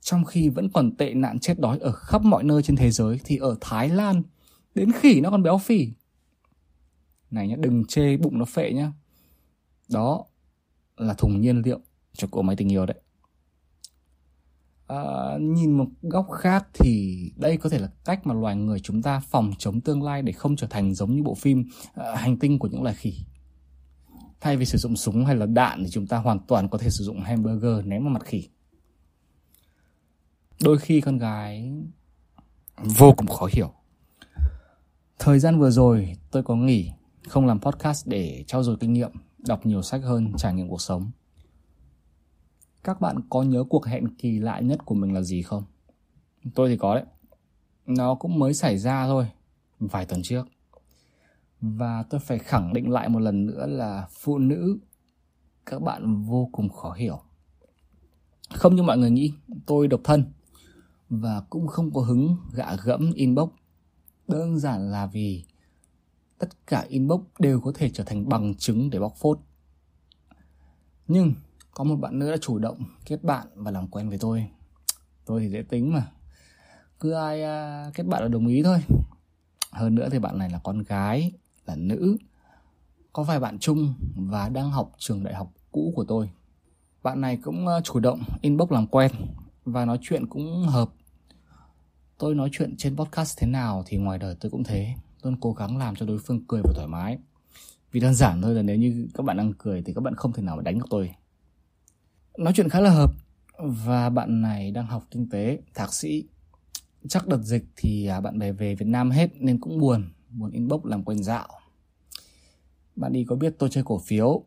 Trong 0.00 0.24
khi 0.24 0.48
vẫn 0.48 0.70
còn 0.70 0.96
tệ 0.96 1.14
nạn 1.14 1.38
chết 1.38 1.60
đói 1.60 1.78
ở 1.78 1.92
khắp 1.92 2.22
mọi 2.22 2.44
nơi 2.44 2.62
trên 2.62 2.76
thế 2.76 2.90
giới 2.90 3.20
thì 3.24 3.36
ở 3.36 3.56
Thái 3.60 3.88
Lan 3.88 4.22
đến 4.74 4.92
khỉ 4.92 5.20
nó 5.20 5.30
còn 5.30 5.42
béo 5.42 5.58
phì. 5.58 5.88
Này 7.30 7.48
nhá, 7.48 7.56
đừng 7.58 7.84
chê 7.84 8.16
bụng 8.16 8.38
nó 8.38 8.44
phệ 8.44 8.72
nhá. 8.72 8.92
Đó 9.88 10.24
là 10.96 11.14
thùng 11.14 11.40
nhiên 11.40 11.62
liệu 11.64 11.80
cho 12.12 12.28
cỗ 12.30 12.42
máy 12.42 12.56
tình 12.56 12.72
yêu 12.72 12.86
đấy. 12.86 13.00
À, 14.86 15.36
nhìn 15.40 15.72
một 15.72 15.86
góc 16.02 16.26
khác 16.30 16.66
thì 16.74 17.18
đây 17.36 17.56
có 17.56 17.68
thể 17.68 17.78
là 17.78 17.88
cách 18.04 18.26
mà 18.26 18.34
loài 18.34 18.56
người 18.56 18.80
chúng 18.80 19.02
ta 19.02 19.20
phòng 19.20 19.52
chống 19.58 19.80
tương 19.80 20.02
lai 20.02 20.22
để 20.22 20.32
không 20.32 20.56
trở 20.56 20.66
thành 20.70 20.94
giống 20.94 21.16
như 21.16 21.22
bộ 21.22 21.34
phim 21.34 21.64
à, 21.94 22.16
hành 22.16 22.38
tinh 22.38 22.58
của 22.58 22.68
những 22.68 22.82
loài 22.82 22.94
khỉ 22.94 23.14
Thay 24.40 24.56
vì 24.56 24.64
sử 24.64 24.78
dụng 24.78 24.96
súng 24.96 25.24
hay 25.24 25.36
là 25.36 25.46
đạn 25.46 25.84
thì 25.84 25.90
chúng 25.90 26.06
ta 26.06 26.16
hoàn 26.16 26.38
toàn 26.38 26.68
có 26.68 26.78
thể 26.78 26.90
sử 26.90 27.04
dụng 27.04 27.20
hamburger 27.20 27.86
ném 27.86 28.04
vào 28.04 28.12
mặt 28.12 28.24
khỉ. 28.24 28.48
Đôi 30.62 30.78
khi 30.78 31.00
con 31.00 31.18
gái 31.18 31.72
vô 32.76 33.12
cùng 33.16 33.26
khó 33.26 33.48
hiểu. 33.52 33.72
Thời 35.18 35.38
gian 35.38 35.58
vừa 35.58 35.70
rồi 35.70 36.16
tôi 36.30 36.42
có 36.42 36.56
nghỉ, 36.56 36.90
không 37.28 37.46
làm 37.46 37.60
podcast 37.60 38.08
để 38.08 38.44
trao 38.46 38.62
dồi 38.62 38.76
kinh 38.80 38.92
nghiệm, 38.92 39.10
đọc 39.38 39.66
nhiều 39.66 39.82
sách 39.82 40.02
hơn, 40.02 40.32
trải 40.36 40.54
nghiệm 40.54 40.68
cuộc 40.68 40.80
sống. 40.80 41.10
Các 42.84 43.00
bạn 43.00 43.16
có 43.30 43.42
nhớ 43.42 43.64
cuộc 43.70 43.86
hẹn 43.86 44.16
kỳ 44.16 44.38
lạ 44.38 44.60
nhất 44.60 44.84
của 44.84 44.94
mình 44.94 45.14
là 45.14 45.22
gì 45.22 45.42
không? 45.42 45.64
Tôi 46.54 46.68
thì 46.68 46.76
có 46.76 46.94
đấy. 46.94 47.04
Nó 47.86 48.14
cũng 48.14 48.38
mới 48.38 48.54
xảy 48.54 48.78
ra 48.78 49.06
thôi, 49.06 49.26
vài 49.78 50.06
tuần 50.06 50.22
trước 50.22 50.46
và 51.60 52.02
tôi 52.10 52.20
phải 52.20 52.38
khẳng 52.38 52.72
định 52.72 52.90
lại 52.90 53.08
một 53.08 53.18
lần 53.18 53.46
nữa 53.46 53.66
là 53.66 54.08
phụ 54.10 54.38
nữ 54.38 54.78
các 55.66 55.82
bạn 55.82 56.22
vô 56.22 56.48
cùng 56.52 56.68
khó 56.68 56.92
hiểu. 56.92 57.20
Không 58.54 58.76
như 58.76 58.82
mọi 58.82 58.98
người 58.98 59.10
nghĩ 59.10 59.32
tôi 59.66 59.88
độc 59.88 60.00
thân 60.04 60.24
và 61.08 61.42
cũng 61.50 61.66
không 61.66 61.90
có 61.92 62.00
hứng 62.00 62.36
gạ 62.52 62.76
gẫm 62.84 63.12
inbox. 63.12 63.50
Đơn 64.28 64.58
giản 64.58 64.90
là 64.90 65.06
vì 65.06 65.44
tất 66.38 66.66
cả 66.66 66.84
inbox 66.88 67.20
đều 67.38 67.60
có 67.60 67.72
thể 67.74 67.90
trở 67.90 68.04
thành 68.04 68.28
bằng 68.28 68.54
chứng 68.54 68.90
để 68.90 68.98
bóc 68.98 69.14
phốt. 69.16 69.38
Nhưng 71.08 71.34
có 71.74 71.84
một 71.84 71.96
bạn 71.96 72.18
nữ 72.18 72.30
đã 72.30 72.36
chủ 72.40 72.58
động 72.58 72.82
kết 73.04 73.24
bạn 73.24 73.46
và 73.54 73.70
làm 73.70 73.88
quen 73.88 74.08
với 74.08 74.18
tôi. 74.18 74.46
Tôi 75.24 75.40
thì 75.40 75.48
dễ 75.50 75.62
tính 75.62 75.92
mà. 75.92 76.06
Cứ 77.00 77.12
ai 77.12 77.42
uh, 77.42 77.94
kết 77.94 78.06
bạn 78.06 78.22
là 78.22 78.28
đồng 78.28 78.46
ý 78.46 78.62
thôi. 78.62 78.78
Hơn 79.72 79.94
nữa 79.94 80.08
thì 80.12 80.18
bạn 80.18 80.38
này 80.38 80.50
là 80.50 80.60
con 80.64 80.82
gái 80.82 81.32
là 81.66 81.76
nữ. 81.76 82.16
Có 83.12 83.22
vài 83.22 83.40
bạn 83.40 83.58
chung 83.58 83.94
và 84.14 84.48
đang 84.48 84.70
học 84.70 84.92
trường 84.98 85.24
đại 85.24 85.34
học 85.34 85.52
cũ 85.72 85.92
của 85.96 86.04
tôi. 86.04 86.30
Bạn 87.02 87.20
này 87.20 87.36
cũng 87.36 87.66
ờ, 87.66 87.80
chủ 87.84 88.00
động 88.00 88.22
inbox 88.40 88.70
làm 88.70 88.86
quen 88.86 89.12
và 89.64 89.84
nói 89.84 89.98
chuyện 90.02 90.26
cũng 90.26 90.66
hợp. 90.66 90.90
Tôi 92.18 92.34
nói 92.34 92.48
chuyện 92.52 92.76
trên 92.76 92.96
podcast 92.96 93.38
thế 93.38 93.46
nào 93.46 93.82
thì 93.86 93.96
ngoài 93.96 94.18
đời 94.18 94.36
tôi 94.40 94.50
cũng 94.50 94.64
thế. 94.64 94.94
Tôi 95.22 95.34
cố 95.40 95.52
gắng 95.52 95.76
làm 95.76 95.96
cho 95.96 96.06
đối 96.06 96.18
phương 96.18 96.44
cười 96.48 96.62
và 96.64 96.72
thoải 96.74 96.86
mái. 96.86 97.18
Vì 97.92 98.00
đơn 98.00 98.14
giản 98.14 98.42
thôi 98.42 98.54
là 98.54 98.62
nếu 98.62 98.76
như 98.76 99.08
các 99.14 99.22
bạn 99.22 99.36
đang 99.36 99.52
cười 99.58 99.82
thì 99.82 99.94
các 99.94 100.00
bạn 100.00 100.14
không 100.14 100.32
thể 100.32 100.42
nào 100.42 100.56
mà 100.56 100.62
đánh 100.62 100.78
được 100.78 100.86
tôi. 100.90 101.10
Nói 102.38 102.52
chuyện 102.56 102.68
khá 102.68 102.80
là 102.80 102.90
hợp 102.90 103.12
và 103.58 104.10
bạn 104.10 104.42
này 104.42 104.70
đang 104.70 104.86
học 104.86 105.04
kinh 105.10 105.28
tế, 105.30 105.58
thạc 105.74 105.94
sĩ. 105.94 106.24
Chắc 107.08 107.28
đợt 107.28 107.42
dịch 107.42 107.64
thì 107.76 108.06
à, 108.06 108.20
bạn 108.20 108.38
bè 108.38 108.52
về 108.52 108.74
Việt 108.74 108.86
Nam 108.86 109.10
hết 109.10 109.30
nên 109.34 109.60
cũng 109.60 109.78
buồn 109.78 110.10
muốn 110.30 110.50
inbox 110.50 110.84
làm 110.84 111.04
quen 111.04 111.22
dạo. 111.22 111.48
Bạn 112.96 113.12
đi 113.12 113.24
có 113.24 113.36
biết 113.36 113.54
tôi 113.58 113.70
chơi 113.70 113.84
cổ 113.84 113.98
phiếu, 113.98 114.44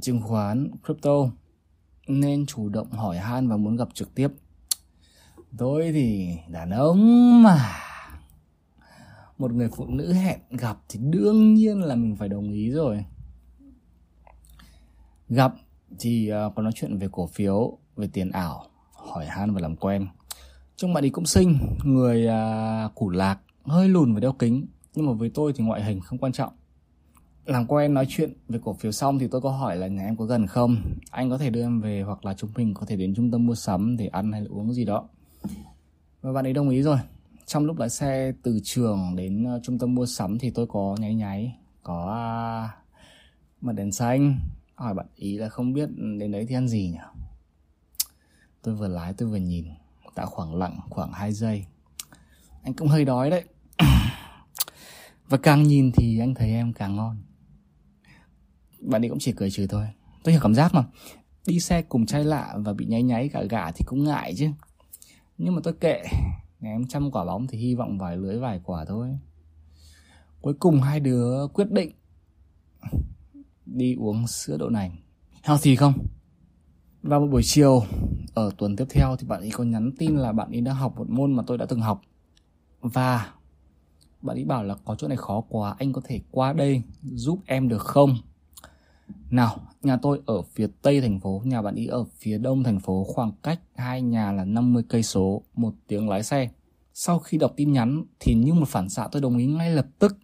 chứng 0.00 0.22
khoán, 0.22 0.70
crypto, 0.84 1.30
nên 2.08 2.46
chủ 2.46 2.68
động 2.68 2.90
hỏi 2.90 3.18
han 3.18 3.48
và 3.48 3.56
muốn 3.56 3.76
gặp 3.76 3.88
trực 3.94 4.14
tiếp. 4.14 4.28
Tôi 5.58 5.92
thì 5.92 6.36
đàn 6.48 6.70
ông 6.70 7.42
mà. 7.42 7.76
Một 9.38 9.52
người 9.52 9.68
phụ 9.76 9.86
nữ 9.86 10.12
hẹn 10.12 10.40
gặp 10.50 10.78
thì 10.88 11.00
đương 11.02 11.54
nhiên 11.54 11.82
là 11.82 11.94
mình 11.94 12.16
phải 12.16 12.28
đồng 12.28 12.52
ý 12.52 12.70
rồi. 12.70 13.04
Gặp 15.28 15.54
thì 15.98 16.28
ờ, 16.28 16.52
có 16.56 16.62
nói 16.62 16.72
chuyện 16.74 16.98
về 16.98 17.08
cổ 17.12 17.26
phiếu, 17.26 17.78
về 17.96 18.08
tiền 18.12 18.30
ảo, 18.30 18.64
hỏi 18.92 19.26
han 19.26 19.54
và 19.54 19.60
làm 19.60 19.76
quen. 19.76 20.08
Trông 20.76 20.92
bạn 20.92 21.04
ấy 21.04 21.10
cũng 21.10 21.26
xinh, 21.26 21.58
người 21.84 22.26
à, 22.26 22.88
củ 22.94 23.10
lạc, 23.10 23.38
hơi 23.64 23.88
lùn 23.88 24.14
và 24.14 24.20
đeo 24.20 24.32
kính 24.32 24.66
nhưng 24.94 25.06
mà 25.06 25.12
với 25.12 25.30
tôi 25.34 25.52
thì 25.56 25.64
ngoại 25.64 25.84
hình 25.84 26.00
không 26.00 26.18
quan 26.18 26.32
trọng. 26.32 26.52
Làm 27.44 27.66
quen, 27.66 27.94
nói 27.94 28.06
chuyện 28.08 28.32
về 28.48 28.58
cổ 28.64 28.74
phiếu 28.74 28.92
xong 28.92 29.18
thì 29.18 29.28
tôi 29.28 29.40
có 29.40 29.50
hỏi 29.50 29.76
là 29.76 29.86
nhà 29.86 30.04
em 30.04 30.16
có 30.16 30.24
gần 30.24 30.46
không? 30.46 30.76
Anh 31.10 31.30
có 31.30 31.38
thể 31.38 31.50
đưa 31.50 31.62
em 31.62 31.80
về 31.80 32.02
hoặc 32.02 32.24
là 32.24 32.34
chúng 32.34 32.50
mình 32.56 32.74
có 32.74 32.86
thể 32.86 32.96
đến 32.96 33.14
trung 33.14 33.30
tâm 33.30 33.46
mua 33.46 33.54
sắm 33.54 33.96
để 33.96 34.06
ăn 34.06 34.32
hay 34.32 34.40
là 34.40 34.46
uống 34.50 34.72
gì 34.72 34.84
đó. 34.84 35.08
Và 36.22 36.32
bạn 36.32 36.46
ấy 36.46 36.52
đồng 36.52 36.68
ý 36.68 36.82
rồi. 36.82 36.98
Trong 37.46 37.66
lúc 37.66 37.78
lái 37.78 37.90
xe 37.90 38.32
từ 38.42 38.60
trường 38.64 39.16
đến 39.16 39.44
ờ, 39.44 39.60
trung 39.62 39.78
tâm 39.78 39.94
mua 39.94 40.06
sắm 40.06 40.38
thì 40.38 40.50
tôi 40.50 40.66
có 40.66 40.96
nháy 41.00 41.14
nháy, 41.14 41.56
có 41.82 42.12
à, 42.12 42.30
bật 43.60 43.72
đèn 43.72 43.92
xanh. 43.92 44.38
Hỏi 44.74 44.94
bạn 44.94 45.06
ý 45.16 45.38
là 45.38 45.48
không 45.48 45.72
biết 45.72 45.88
đến 46.18 46.32
đấy 46.32 46.46
thì 46.48 46.54
ăn 46.54 46.68
gì 46.68 46.90
nhỉ? 46.90 46.98
Tôi 48.62 48.74
vừa 48.74 48.88
lái 48.88 49.12
tôi 49.12 49.28
vừa 49.28 49.36
nhìn 49.36 49.64
đã 50.16 50.26
khoảng 50.26 50.54
lặng 50.54 50.80
khoảng 50.90 51.12
2 51.12 51.32
giây. 51.32 51.64
Anh 52.62 52.74
cũng 52.74 52.88
hơi 52.88 53.04
đói 53.04 53.30
đấy. 53.30 53.44
và 55.30 55.38
càng 55.38 55.62
nhìn 55.62 55.92
thì 55.92 56.18
anh 56.18 56.34
thấy 56.34 56.50
em 56.50 56.72
càng 56.72 56.96
ngon. 56.96 57.22
Bạn 58.80 59.04
ấy 59.04 59.08
cũng 59.08 59.18
chỉ 59.18 59.32
cười 59.32 59.50
trừ 59.50 59.66
thôi. 59.66 59.86
Tôi 60.24 60.32
hiểu 60.32 60.40
cảm 60.42 60.54
giác 60.54 60.74
mà. 60.74 60.84
Đi 61.46 61.60
xe 61.60 61.82
cùng 61.82 62.06
trai 62.06 62.24
lạ 62.24 62.54
và 62.58 62.72
bị 62.72 62.86
nháy 62.86 63.02
nháy 63.02 63.28
cả 63.28 63.42
gà 63.42 63.72
thì 63.72 63.84
cũng 63.86 64.04
ngại 64.04 64.34
chứ. 64.36 64.50
Nhưng 65.38 65.54
mà 65.54 65.60
tôi 65.64 65.74
kệ. 65.80 66.02
Ném 66.60 66.86
trăm 66.86 67.10
quả 67.10 67.24
bóng 67.24 67.46
thì 67.46 67.58
hy 67.58 67.74
vọng 67.74 67.98
vài 67.98 68.16
lưới 68.16 68.38
vài 68.38 68.60
quả 68.64 68.84
thôi. 68.84 69.18
Cuối 70.40 70.54
cùng 70.54 70.80
hai 70.80 71.00
đứa 71.00 71.46
quyết 71.54 71.70
định 71.70 71.92
đi 73.66 73.94
uống 73.94 74.26
sữa 74.26 74.56
đậu 74.56 74.68
nành. 74.68 74.96
Healthy 75.42 75.76
không? 75.76 75.92
Vào 77.02 77.20
một 77.20 77.26
buổi 77.26 77.42
chiều, 77.44 77.82
ở 78.34 78.50
tuần 78.58 78.76
tiếp 78.76 78.86
theo 78.90 79.16
thì 79.16 79.26
bạn 79.26 79.40
ấy 79.40 79.50
có 79.50 79.64
nhắn 79.64 79.90
tin 79.98 80.16
là 80.16 80.32
bạn 80.32 80.50
ấy 80.50 80.60
đã 80.60 80.72
học 80.72 80.94
một 80.96 81.10
môn 81.10 81.32
mà 81.32 81.42
tôi 81.46 81.58
đã 81.58 81.66
từng 81.66 81.80
học. 81.80 82.00
Và 82.80 83.32
bạn 84.22 84.36
ấy 84.36 84.44
bảo 84.44 84.64
là 84.64 84.74
có 84.84 84.94
chỗ 84.94 85.08
này 85.08 85.16
khó 85.16 85.40
quá, 85.48 85.74
anh 85.78 85.92
có 85.92 86.00
thể 86.04 86.20
qua 86.30 86.52
đây 86.52 86.82
giúp 87.02 87.38
em 87.46 87.68
được 87.68 87.82
không? 87.82 88.16
Nào, 89.30 89.60
nhà 89.82 89.96
tôi 89.96 90.20
ở 90.26 90.42
phía 90.42 90.66
tây 90.82 91.00
thành 91.00 91.20
phố, 91.20 91.42
nhà 91.44 91.62
bạn 91.62 91.74
ấy 91.74 91.86
ở 91.86 92.04
phía 92.18 92.38
đông 92.38 92.62
thành 92.62 92.80
phố, 92.80 93.04
khoảng 93.04 93.32
cách 93.42 93.60
hai 93.74 94.02
nhà 94.02 94.32
là 94.32 94.44
50 94.44 94.82
cây 94.88 95.02
số. 95.02 95.42
Một 95.54 95.74
tiếng 95.86 96.08
lái 96.08 96.22
xe. 96.22 96.50
Sau 96.94 97.18
khi 97.18 97.38
đọc 97.38 97.52
tin 97.56 97.72
nhắn 97.72 98.04
thì 98.20 98.34
như 98.34 98.54
một 98.54 98.68
phản 98.68 98.88
xạ 98.88 99.08
tôi 99.12 99.22
đồng 99.22 99.38
ý 99.38 99.46
ngay 99.46 99.70
lập 99.70 99.86
tức. 99.98 100.16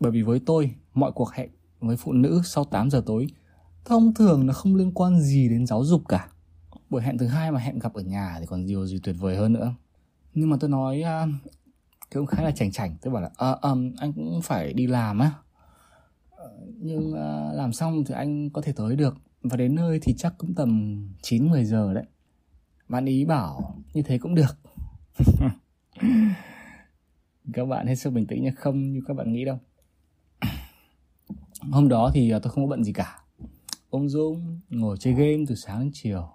Bởi 0.00 0.12
vì 0.12 0.22
với 0.22 0.40
tôi, 0.46 0.70
mọi 0.94 1.12
cuộc 1.12 1.32
hẹn 1.32 1.50
với 1.80 1.96
phụ 1.96 2.12
nữ 2.12 2.40
sau 2.44 2.64
8 2.64 2.90
giờ 2.90 3.02
tối, 3.06 3.26
thông 3.84 4.14
thường 4.14 4.46
nó 4.46 4.52
không 4.52 4.74
liên 4.76 4.92
quan 4.94 5.20
gì 5.20 5.48
đến 5.48 5.66
giáo 5.66 5.84
dục 5.84 6.02
cả. 6.08 6.28
Buổi 6.90 7.02
hẹn 7.02 7.18
thứ 7.18 7.26
hai 7.26 7.52
mà 7.52 7.60
hẹn 7.60 7.78
gặp 7.78 7.94
ở 7.94 8.02
nhà 8.02 8.36
thì 8.40 8.46
còn 8.46 8.66
điều 8.66 8.86
gì 8.86 8.98
tuyệt 9.02 9.16
vời 9.18 9.36
hơn 9.36 9.52
nữa. 9.52 9.74
Nhưng 10.34 10.50
mà 10.50 10.56
tôi 10.60 10.70
nói 10.70 11.02
à, 11.02 11.26
thì 12.10 12.14
cũng 12.18 12.26
khá 12.26 12.42
là 12.42 12.50
chảnh 12.50 12.72
chảnh 12.72 12.96
tôi 13.02 13.12
bảo 13.12 13.22
là 13.22 13.30
à, 13.36 13.50
um, 13.62 13.92
anh 13.98 14.12
cũng 14.12 14.42
phải 14.42 14.72
đi 14.72 14.86
làm 14.86 15.18
á. 15.18 15.32
Ờ, 16.30 16.50
nhưng 16.78 17.12
uh, 17.12 17.54
làm 17.56 17.72
xong 17.72 18.04
thì 18.04 18.14
anh 18.14 18.50
có 18.50 18.62
thể 18.62 18.72
tới 18.72 18.96
được. 18.96 19.16
Và 19.42 19.56
đến 19.56 19.74
nơi 19.74 19.98
thì 20.02 20.14
chắc 20.14 20.34
cũng 20.38 20.54
tầm 20.54 21.02
9 21.22 21.50
10 21.50 21.64
giờ 21.64 21.94
đấy. 21.94 22.04
Bạn 22.88 23.04
ý 23.04 23.24
bảo 23.24 23.78
như 23.94 24.02
thế 24.02 24.18
cũng 24.18 24.34
được. 24.34 24.58
Các 27.52 27.64
bạn 27.64 27.86
hết 27.86 27.94
sức 27.94 28.10
bình 28.10 28.26
tĩnh 28.26 28.42
nhé 28.42 28.50
không 28.56 28.92
như 28.92 29.00
các 29.06 29.14
bạn 29.14 29.32
nghĩ 29.32 29.44
đâu. 29.44 29.58
Hôm 31.70 31.88
đó 31.88 32.10
thì 32.14 32.32
tôi 32.42 32.52
không 32.52 32.64
có 32.64 32.70
bận 32.70 32.84
gì 32.84 32.92
cả. 32.92 33.18
Ông 33.90 34.08
Dung 34.08 34.60
ngồi 34.70 34.96
chơi 35.00 35.14
game 35.14 35.44
từ 35.48 35.54
sáng 35.54 35.80
đến 35.80 35.90
chiều 35.94 36.28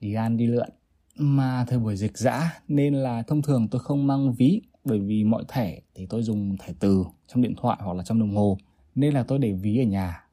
đi 0.00 0.14
ăn 0.14 0.36
đi 0.36 0.46
lượn. 0.46 0.68
Mà 1.16 1.64
thời 1.68 1.78
buổi 1.78 1.96
dịch 1.96 2.18
dã 2.18 2.60
nên 2.68 2.94
là 2.94 3.22
thông 3.22 3.42
thường 3.42 3.68
tôi 3.70 3.80
không 3.80 4.06
mang 4.06 4.34
ví 4.34 4.62
bởi 4.84 5.00
vì 5.00 5.24
mọi 5.24 5.44
thẻ 5.48 5.80
thì 5.94 6.06
tôi 6.06 6.22
dùng 6.22 6.56
thẻ 6.56 6.72
từ 6.78 7.04
trong 7.26 7.42
điện 7.42 7.54
thoại 7.56 7.78
hoặc 7.80 7.92
là 7.92 8.02
trong 8.02 8.20
đồng 8.20 8.36
hồ. 8.36 8.58
Nên 8.94 9.14
là 9.14 9.22
tôi 9.22 9.38
để 9.38 9.52
ví 9.52 9.78
ở 9.78 9.84
nhà. 9.84 10.24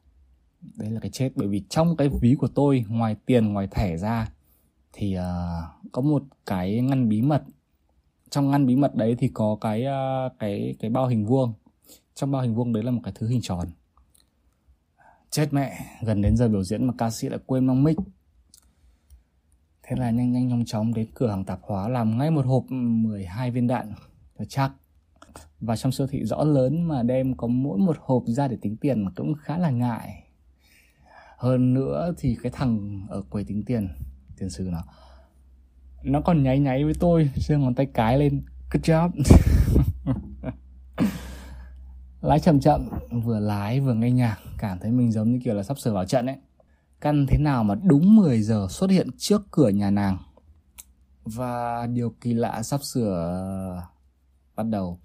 Đấy 0.74 0.90
là 0.90 1.00
cái 1.00 1.10
chết. 1.10 1.30
Bởi 1.34 1.48
vì 1.48 1.62
trong 1.68 1.96
cái 1.96 2.08
ví 2.20 2.34
của 2.34 2.48
tôi 2.48 2.84
ngoài 2.88 3.16
tiền 3.26 3.52
ngoài 3.52 3.68
thẻ 3.70 3.96
ra 3.96 4.28
thì 4.92 5.16
uh, 5.18 5.92
có 5.92 6.02
một 6.02 6.22
cái 6.46 6.80
ngăn 6.80 7.08
bí 7.08 7.22
mật. 7.22 7.42
Trong 8.30 8.50
ngăn 8.50 8.66
bí 8.66 8.76
mật 8.76 8.94
đấy 8.94 9.16
thì 9.18 9.30
có 9.34 9.58
cái 9.60 9.84
uh, 9.86 10.32
cái 10.38 10.74
cái 10.80 10.90
bao 10.90 11.06
hình 11.06 11.26
vuông. 11.26 11.52
Trong 12.14 12.30
bao 12.30 12.42
hình 12.42 12.54
vuông 12.54 12.72
đấy 12.72 12.82
là 12.82 12.90
một 12.90 13.00
cái 13.04 13.12
thứ 13.16 13.28
hình 13.28 13.40
tròn. 13.42 13.68
Chết 15.30 15.52
mẹ. 15.52 15.78
Gần 16.02 16.22
đến 16.22 16.36
giờ 16.36 16.48
biểu 16.48 16.64
diễn 16.64 16.86
mà 16.86 16.94
ca 16.98 17.10
sĩ 17.10 17.28
lại 17.28 17.38
quên 17.46 17.66
mang 17.66 17.84
mic 17.84 17.96
thế 19.82 19.96
là 19.96 20.10
nhanh 20.10 20.32
nhanh 20.32 20.50
chóng 20.50 20.64
chóng 20.64 20.94
đến 20.94 21.06
cửa 21.14 21.30
hàng 21.30 21.44
tạp 21.44 21.58
hóa 21.62 21.88
làm 21.88 22.18
ngay 22.18 22.30
một 22.30 22.46
hộp 22.46 22.64
12 22.70 23.50
viên 23.50 23.66
đạn 23.66 23.92
là 24.42 24.46
chắc. 24.48 24.72
Và 25.60 25.76
trong 25.76 25.92
siêu 25.92 26.06
thị 26.06 26.24
rõ 26.24 26.44
lớn 26.44 26.82
mà 26.82 27.02
đem 27.02 27.36
có 27.36 27.46
mỗi 27.46 27.78
một 27.78 27.96
hộp 28.00 28.22
ra 28.26 28.48
để 28.48 28.56
tính 28.60 28.76
tiền 28.76 29.04
cũng 29.16 29.34
khá 29.34 29.58
là 29.58 29.70
ngại. 29.70 30.24
Hơn 31.36 31.74
nữa 31.74 32.14
thì 32.18 32.36
cái 32.42 32.52
thằng 32.54 33.02
ở 33.10 33.22
quầy 33.30 33.44
tính 33.44 33.62
tiền 33.66 33.88
tiền 34.38 34.50
sử 34.50 34.68
nó 34.72 34.82
nó 36.02 36.20
còn 36.20 36.42
nháy 36.42 36.58
nháy 36.58 36.84
với 36.84 36.94
tôi, 37.00 37.30
giơ 37.36 37.58
ngón 37.58 37.74
tay 37.74 37.86
cái 37.86 38.18
lên, 38.18 38.42
good 38.70 38.84
job. 38.84 39.10
Lái 42.20 42.40
chậm 42.40 42.60
chậm, 42.60 42.88
vừa 43.24 43.40
lái 43.40 43.80
vừa 43.80 43.94
nghe 43.94 44.10
nhạc, 44.10 44.38
cảm 44.58 44.78
thấy 44.78 44.90
mình 44.90 45.12
giống 45.12 45.32
như 45.32 45.40
kiểu 45.44 45.54
là 45.54 45.62
sắp 45.62 45.78
sửa 45.78 45.92
vào 45.92 46.04
trận 46.04 46.26
ấy. 46.26 46.36
Căn 47.00 47.26
thế 47.28 47.38
nào 47.38 47.64
mà 47.64 47.74
đúng 47.82 48.16
10 48.16 48.42
giờ 48.42 48.66
xuất 48.70 48.90
hiện 48.90 49.08
trước 49.18 49.42
cửa 49.50 49.68
nhà 49.68 49.90
nàng. 49.90 50.18
Và 51.24 51.86
điều 51.86 52.14
kỳ 52.20 52.32
lạ 52.32 52.62
sắp 52.62 52.80
sửa 52.82 53.82
bắt 54.56 54.62
đầu 54.62 54.98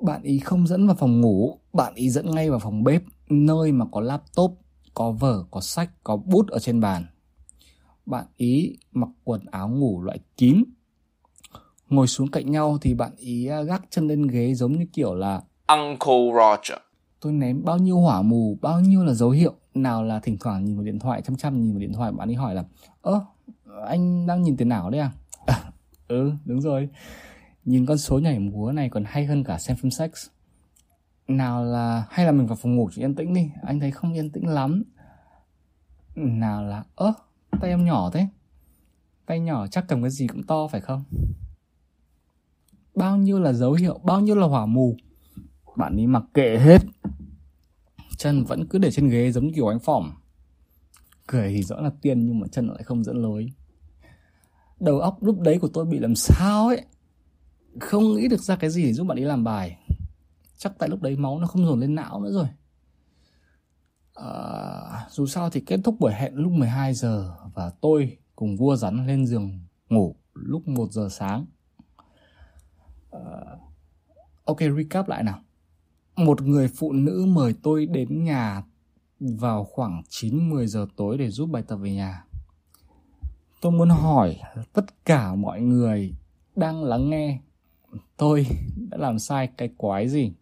bạn 0.00 0.22
ý 0.22 0.38
không 0.38 0.66
dẫn 0.66 0.86
vào 0.86 0.96
phòng 0.96 1.20
ngủ 1.20 1.58
bạn 1.72 1.94
ý 1.94 2.10
dẫn 2.10 2.30
ngay 2.30 2.50
vào 2.50 2.58
phòng 2.58 2.84
bếp 2.84 3.02
nơi 3.28 3.72
mà 3.72 3.84
có 3.92 4.00
laptop 4.00 4.58
có 4.96 5.10
vở 5.10 5.44
có 5.50 5.60
sách 5.60 5.90
có 6.04 6.16
bút 6.16 6.48
ở 6.48 6.58
trên 6.58 6.80
bàn. 6.80 7.06
Bạn 8.06 8.24
ý 8.36 8.76
mặc 8.92 9.08
quần 9.24 9.46
áo 9.50 9.68
ngủ 9.68 10.02
loại 10.02 10.18
kín. 10.36 10.64
Ngồi 11.88 12.06
xuống 12.06 12.30
cạnh 12.30 12.50
nhau 12.50 12.78
thì 12.80 12.94
bạn 12.94 13.12
ý 13.16 13.46
à, 13.46 13.62
gác 13.62 13.82
chân 13.90 14.08
lên 14.08 14.26
ghế 14.26 14.54
giống 14.54 14.72
như 14.72 14.86
kiểu 14.92 15.14
là 15.14 15.42
Uncle 15.66 16.32
Roger. 16.34 16.78
Tôi 17.20 17.32
ném 17.32 17.64
bao 17.64 17.78
nhiêu 17.78 17.98
hỏa 17.98 18.22
mù 18.22 18.58
bao 18.62 18.80
nhiêu 18.80 19.04
là 19.04 19.14
dấu 19.14 19.30
hiệu 19.30 19.52
nào 19.74 20.04
là 20.04 20.20
thỉnh 20.20 20.36
thoảng 20.40 20.64
nhìn 20.64 20.76
vào 20.76 20.84
điện 20.84 20.98
thoại 20.98 21.22
chăm 21.22 21.36
chăm 21.36 21.62
nhìn 21.62 21.72
vào 21.72 21.80
điện 21.80 21.92
thoại 21.92 22.12
bạn 22.12 22.28
ấy 22.28 22.34
hỏi 22.34 22.54
là 22.54 22.64
ơ 23.02 23.20
anh 23.86 24.26
đang 24.26 24.42
nhìn 24.42 24.56
tiền 24.56 24.68
nào 24.68 24.90
đấy 24.90 25.00
à? 25.00 25.10
à? 25.46 25.62
Ừ 26.08 26.32
đúng 26.44 26.60
rồi 26.60 26.88
nhìn 27.66 27.86
con 27.86 27.98
số 27.98 28.18
nhảy 28.18 28.38
múa 28.38 28.72
này 28.72 28.88
còn 28.88 29.04
hay 29.06 29.26
hơn 29.26 29.44
cả 29.44 29.58
xem 29.58 29.76
phim 29.76 29.90
sex. 29.90 30.10
Nào 31.28 31.64
là, 31.64 32.06
hay 32.10 32.26
là 32.26 32.32
mình 32.32 32.46
vào 32.46 32.56
phòng 32.56 32.76
ngủ 32.76 32.90
cho 32.92 33.02
yên 33.02 33.14
tĩnh 33.14 33.34
đi, 33.34 33.50
anh 33.62 33.80
thấy 33.80 33.90
không 33.90 34.12
yên 34.12 34.30
tĩnh 34.30 34.48
lắm. 34.48 34.82
Nào 36.14 36.64
là, 36.64 36.84
ơ, 36.94 37.12
tay 37.60 37.70
em 37.70 37.84
nhỏ 37.84 38.10
thế. 38.10 38.26
Tay 39.26 39.40
nhỏ 39.40 39.66
chắc 39.66 39.84
cầm 39.88 40.02
cái 40.02 40.10
gì 40.10 40.26
cũng 40.26 40.42
to 40.42 40.68
phải 40.68 40.80
không? 40.80 41.04
Bao 42.94 43.16
nhiêu 43.16 43.40
là 43.40 43.52
dấu 43.52 43.72
hiệu, 43.72 44.00
bao 44.04 44.20
nhiêu 44.20 44.34
là 44.34 44.46
hỏa 44.46 44.66
mù? 44.66 44.96
Bạn 45.76 45.96
ấy 45.96 46.06
mặc 46.06 46.22
kệ 46.34 46.58
hết. 46.58 46.82
Chân 48.16 48.44
vẫn 48.44 48.66
cứ 48.66 48.78
để 48.78 48.90
trên 48.90 49.08
ghế 49.08 49.32
giống 49.32 49.52
kiểu 49.52 49.68
anh 49.68 49.80
phỏng 49.80 50.12
cười 51.26 51.52
thì 51.52 51.62
rõ 51.62 51.80
là 51.80 51.90
tiên 52.02 52.26
nhưng 52.26 52.40
mà 52.40 52.46
chân 52.52 52.68
lại 52.68 52.82
không 52.82 53.04
dẫn 53.04 53.22
lối. 53.22 53.52
Đầu 54.80 55.00
óc 55.00 55.22
lúc 55.22 55.40
đấy 55.40 55.58
của 55.58 55.68
tôi 55.68 55.84
bị 55.84 55.98
làm 55.98 56.14
sao 56.14 56.68
ấy? 56.68 56.84
Không 57.80 58.14
nghĩ 58.14 58.28
được 58.28 58.40
ra 58.40 58.56
cái 58.56 58.70
gì 58.70 58.84
để 58.84 58.92
giúp 58.92 59.04
bạn 59.04 59.18
ấy 59.18 59.24
làm 59.24 59.44
bài 59.44 59.78
chắc 60.56 60.72
tại 60.78 60.88
lúc 60.88 61.02
đấy 61.02 61.16
máu 61.16 61.38
nó 61.38 61.46
không 61.46 61.66
dồn 61.66 61.80
lên 61.80 61.94
não 61.94 62.20
nữa 62.20 62.32
rồi 62.32 62.46
à, 64.14 65.06
dù 65.10 65.26
sao 65.26 65.50
thì 65.50 65.60
kết 65.60 65.80
thúc 65.84 65.96
buổi 65.98 66.12
hẹn 66.12 66.34
lúc 66.34 66.52
12 66.52 66.94
giờ 66.94 67.36
và 67.54 67.70
tôi 67.80 68.18
cùng 68.36 68.56
vua 68.56 68.76
rắn 68.76 69.06
lên 69.06 69.26
giường 69.26 69.60
ngủ 69.88 70.16
lúc 70.34 70.68
1 70.68 70.92
giờ 70.92 71.08
sáng. 71.10 71.46
à, 73.10 73.20
ok, 74.44 74.58
recap 74.76 75.08
lại 75.08 75.22
nào. 75.22 75.40
Một 76.16 76.42
người 76.42 76.68
phụ 76.68 76.92
nữ 76.92 77.26
mời 77.28 77.54
tôi 77.62 77.86
đến 77.86 78.24
nhà 78.24 78.62
vào 79.20 79.64
khoảng 79.64 80.02
9-10 80.08 80.66
giờ 80.66 80.86
tối 80.96 81.18
để 81.18 81.30
giúp 81.30 81.46
bài 81.46 81.62
tập 81.68 81.76
về 81.76 81.92
nhà. 81.92 82.24
Tôi 83.60 83.72
muốn 83.72 83.88
hỏi 83.88 84.40
tất 84.72 85.04
cả 85.04 85.34
mọi 85.34 85.60
người 85.60 86.14
đang 86.56 86.84
lắng 86.84 87.10
nghe 87.10 87.40
tôi 88.16 88.46
đã 88.90 88.98
làm 88.98 89.18
sai 89.18 89.48
cái 89.56 89.68
quái 89.76 90.08
gì? 90.08 90.32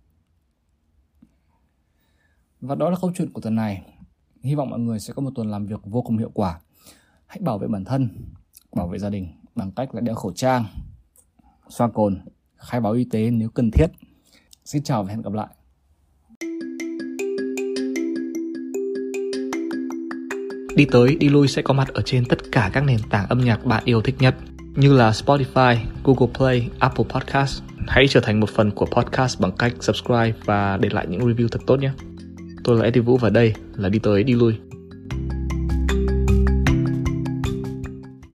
Và 2.61 2.75
đó 2.75 2.91
là 2.91 2.97
câu 3.01 3.13
chuyện 3.15 3.33
của 3.33 3.41
tuần 3.41 3.55
này. 3.55 3.83
Hy 4.43 4.55
vọng 4.55 4.71
mọi 4.71 4.79
người 4.79 5.01
sẽ 5.01 5.13
có 5.13 5.23
một 5.23 5.31
tuần 5.35 5.51
làm 5.51 5.67
việc 5.67 5.81
vô 5.85 6.03
cùng 6.03 6.19
hiệu 6.19 6.31
quả. 6.35 6.61
Hãy 7.27 7.39
bảo 7.43 7.59
vệ 7.59 7.69
bản 7.69 7.85
thân, 7.85 8.09
bảo 8.73 8.89
vệ 8.89 8.99
gia 8.99 9.11
đình 9.11 9.29
bằng 9.55 9.73
cách 9.73 9.95
là 9.95 10.01
đeo 10.01 10.15
khẩu 10.15 10.33
trang, 10.33 10.65
xoa 11.69 11.89
cồn, 11.89 12.21
khai 12.57 12.81
báo 12.81 12.93
y 12.93 13.05
tế 13.05 13.31
nếu 13.31 13.49
cần 13.49 13.71
thiết. 13.71 13.87
Xin 14.65 14.83
chào 14.83 15.05
và 15.05 15.11
hẹn 15.11 15.23
gặp 15.23 15.33
lại. 15.33 15.49
Đi 20.77 20.87
tới, 20.91 21.17
đi 21.17 21.29
lui 21.29 21.49
sẽ 21.49 21.63
có 21.63 21.75
mặt 21.75 21.89
ở 21.89 22.03
trên 22.05 22.25
tất 22.29 22.39
cả 22.53 22.71
các 22.73 22.85
nền 22.85 23.01
tảng 23.11 23.29
âm 23.29 23.41
nhạc 23.41 23.65
bạn 23.65 23.85
yêu 23.85 24.03
thích 24.03 24.17
nhất 24.19 24.35
như 24.77 24.93
là 24.93 25.11
Spotify, 25.11 25.77
Google 26.05 26.33
Play, 26.39 26.69
Apple 26.79 27.05
Podcast. 27.09 27.63
Hãy 27.87 28.09
trở 28.09 28.21
thành 28.21 28.41
một 28.41 28.51
phần 28.51 28.71
của 28.71 28.87
podcast 28.87 29.41
bằng 29.41 29.53
cách 29.53 29.73
subscribe 29.81 30.33
và 30.45 30.77
để 30.77 30.89
lại 30.93 31.07
những 31.09 31.21
review 31.21 31.49
thật 31.49 31.61
tốt 31.67 31.77
nhé. 31.77 31.91
Tôi 32.65 32.79
là 32.79 32.85
Eddie 32.85 33.03
Vũ 33.03 33.17
và 33.17 33.31
đây 33.31 33.55
là 33.77 33.89
Đi 33.89 33.99
tới, 33.99 34.25
đi 34.25 34.35
lui. 34.35 34.55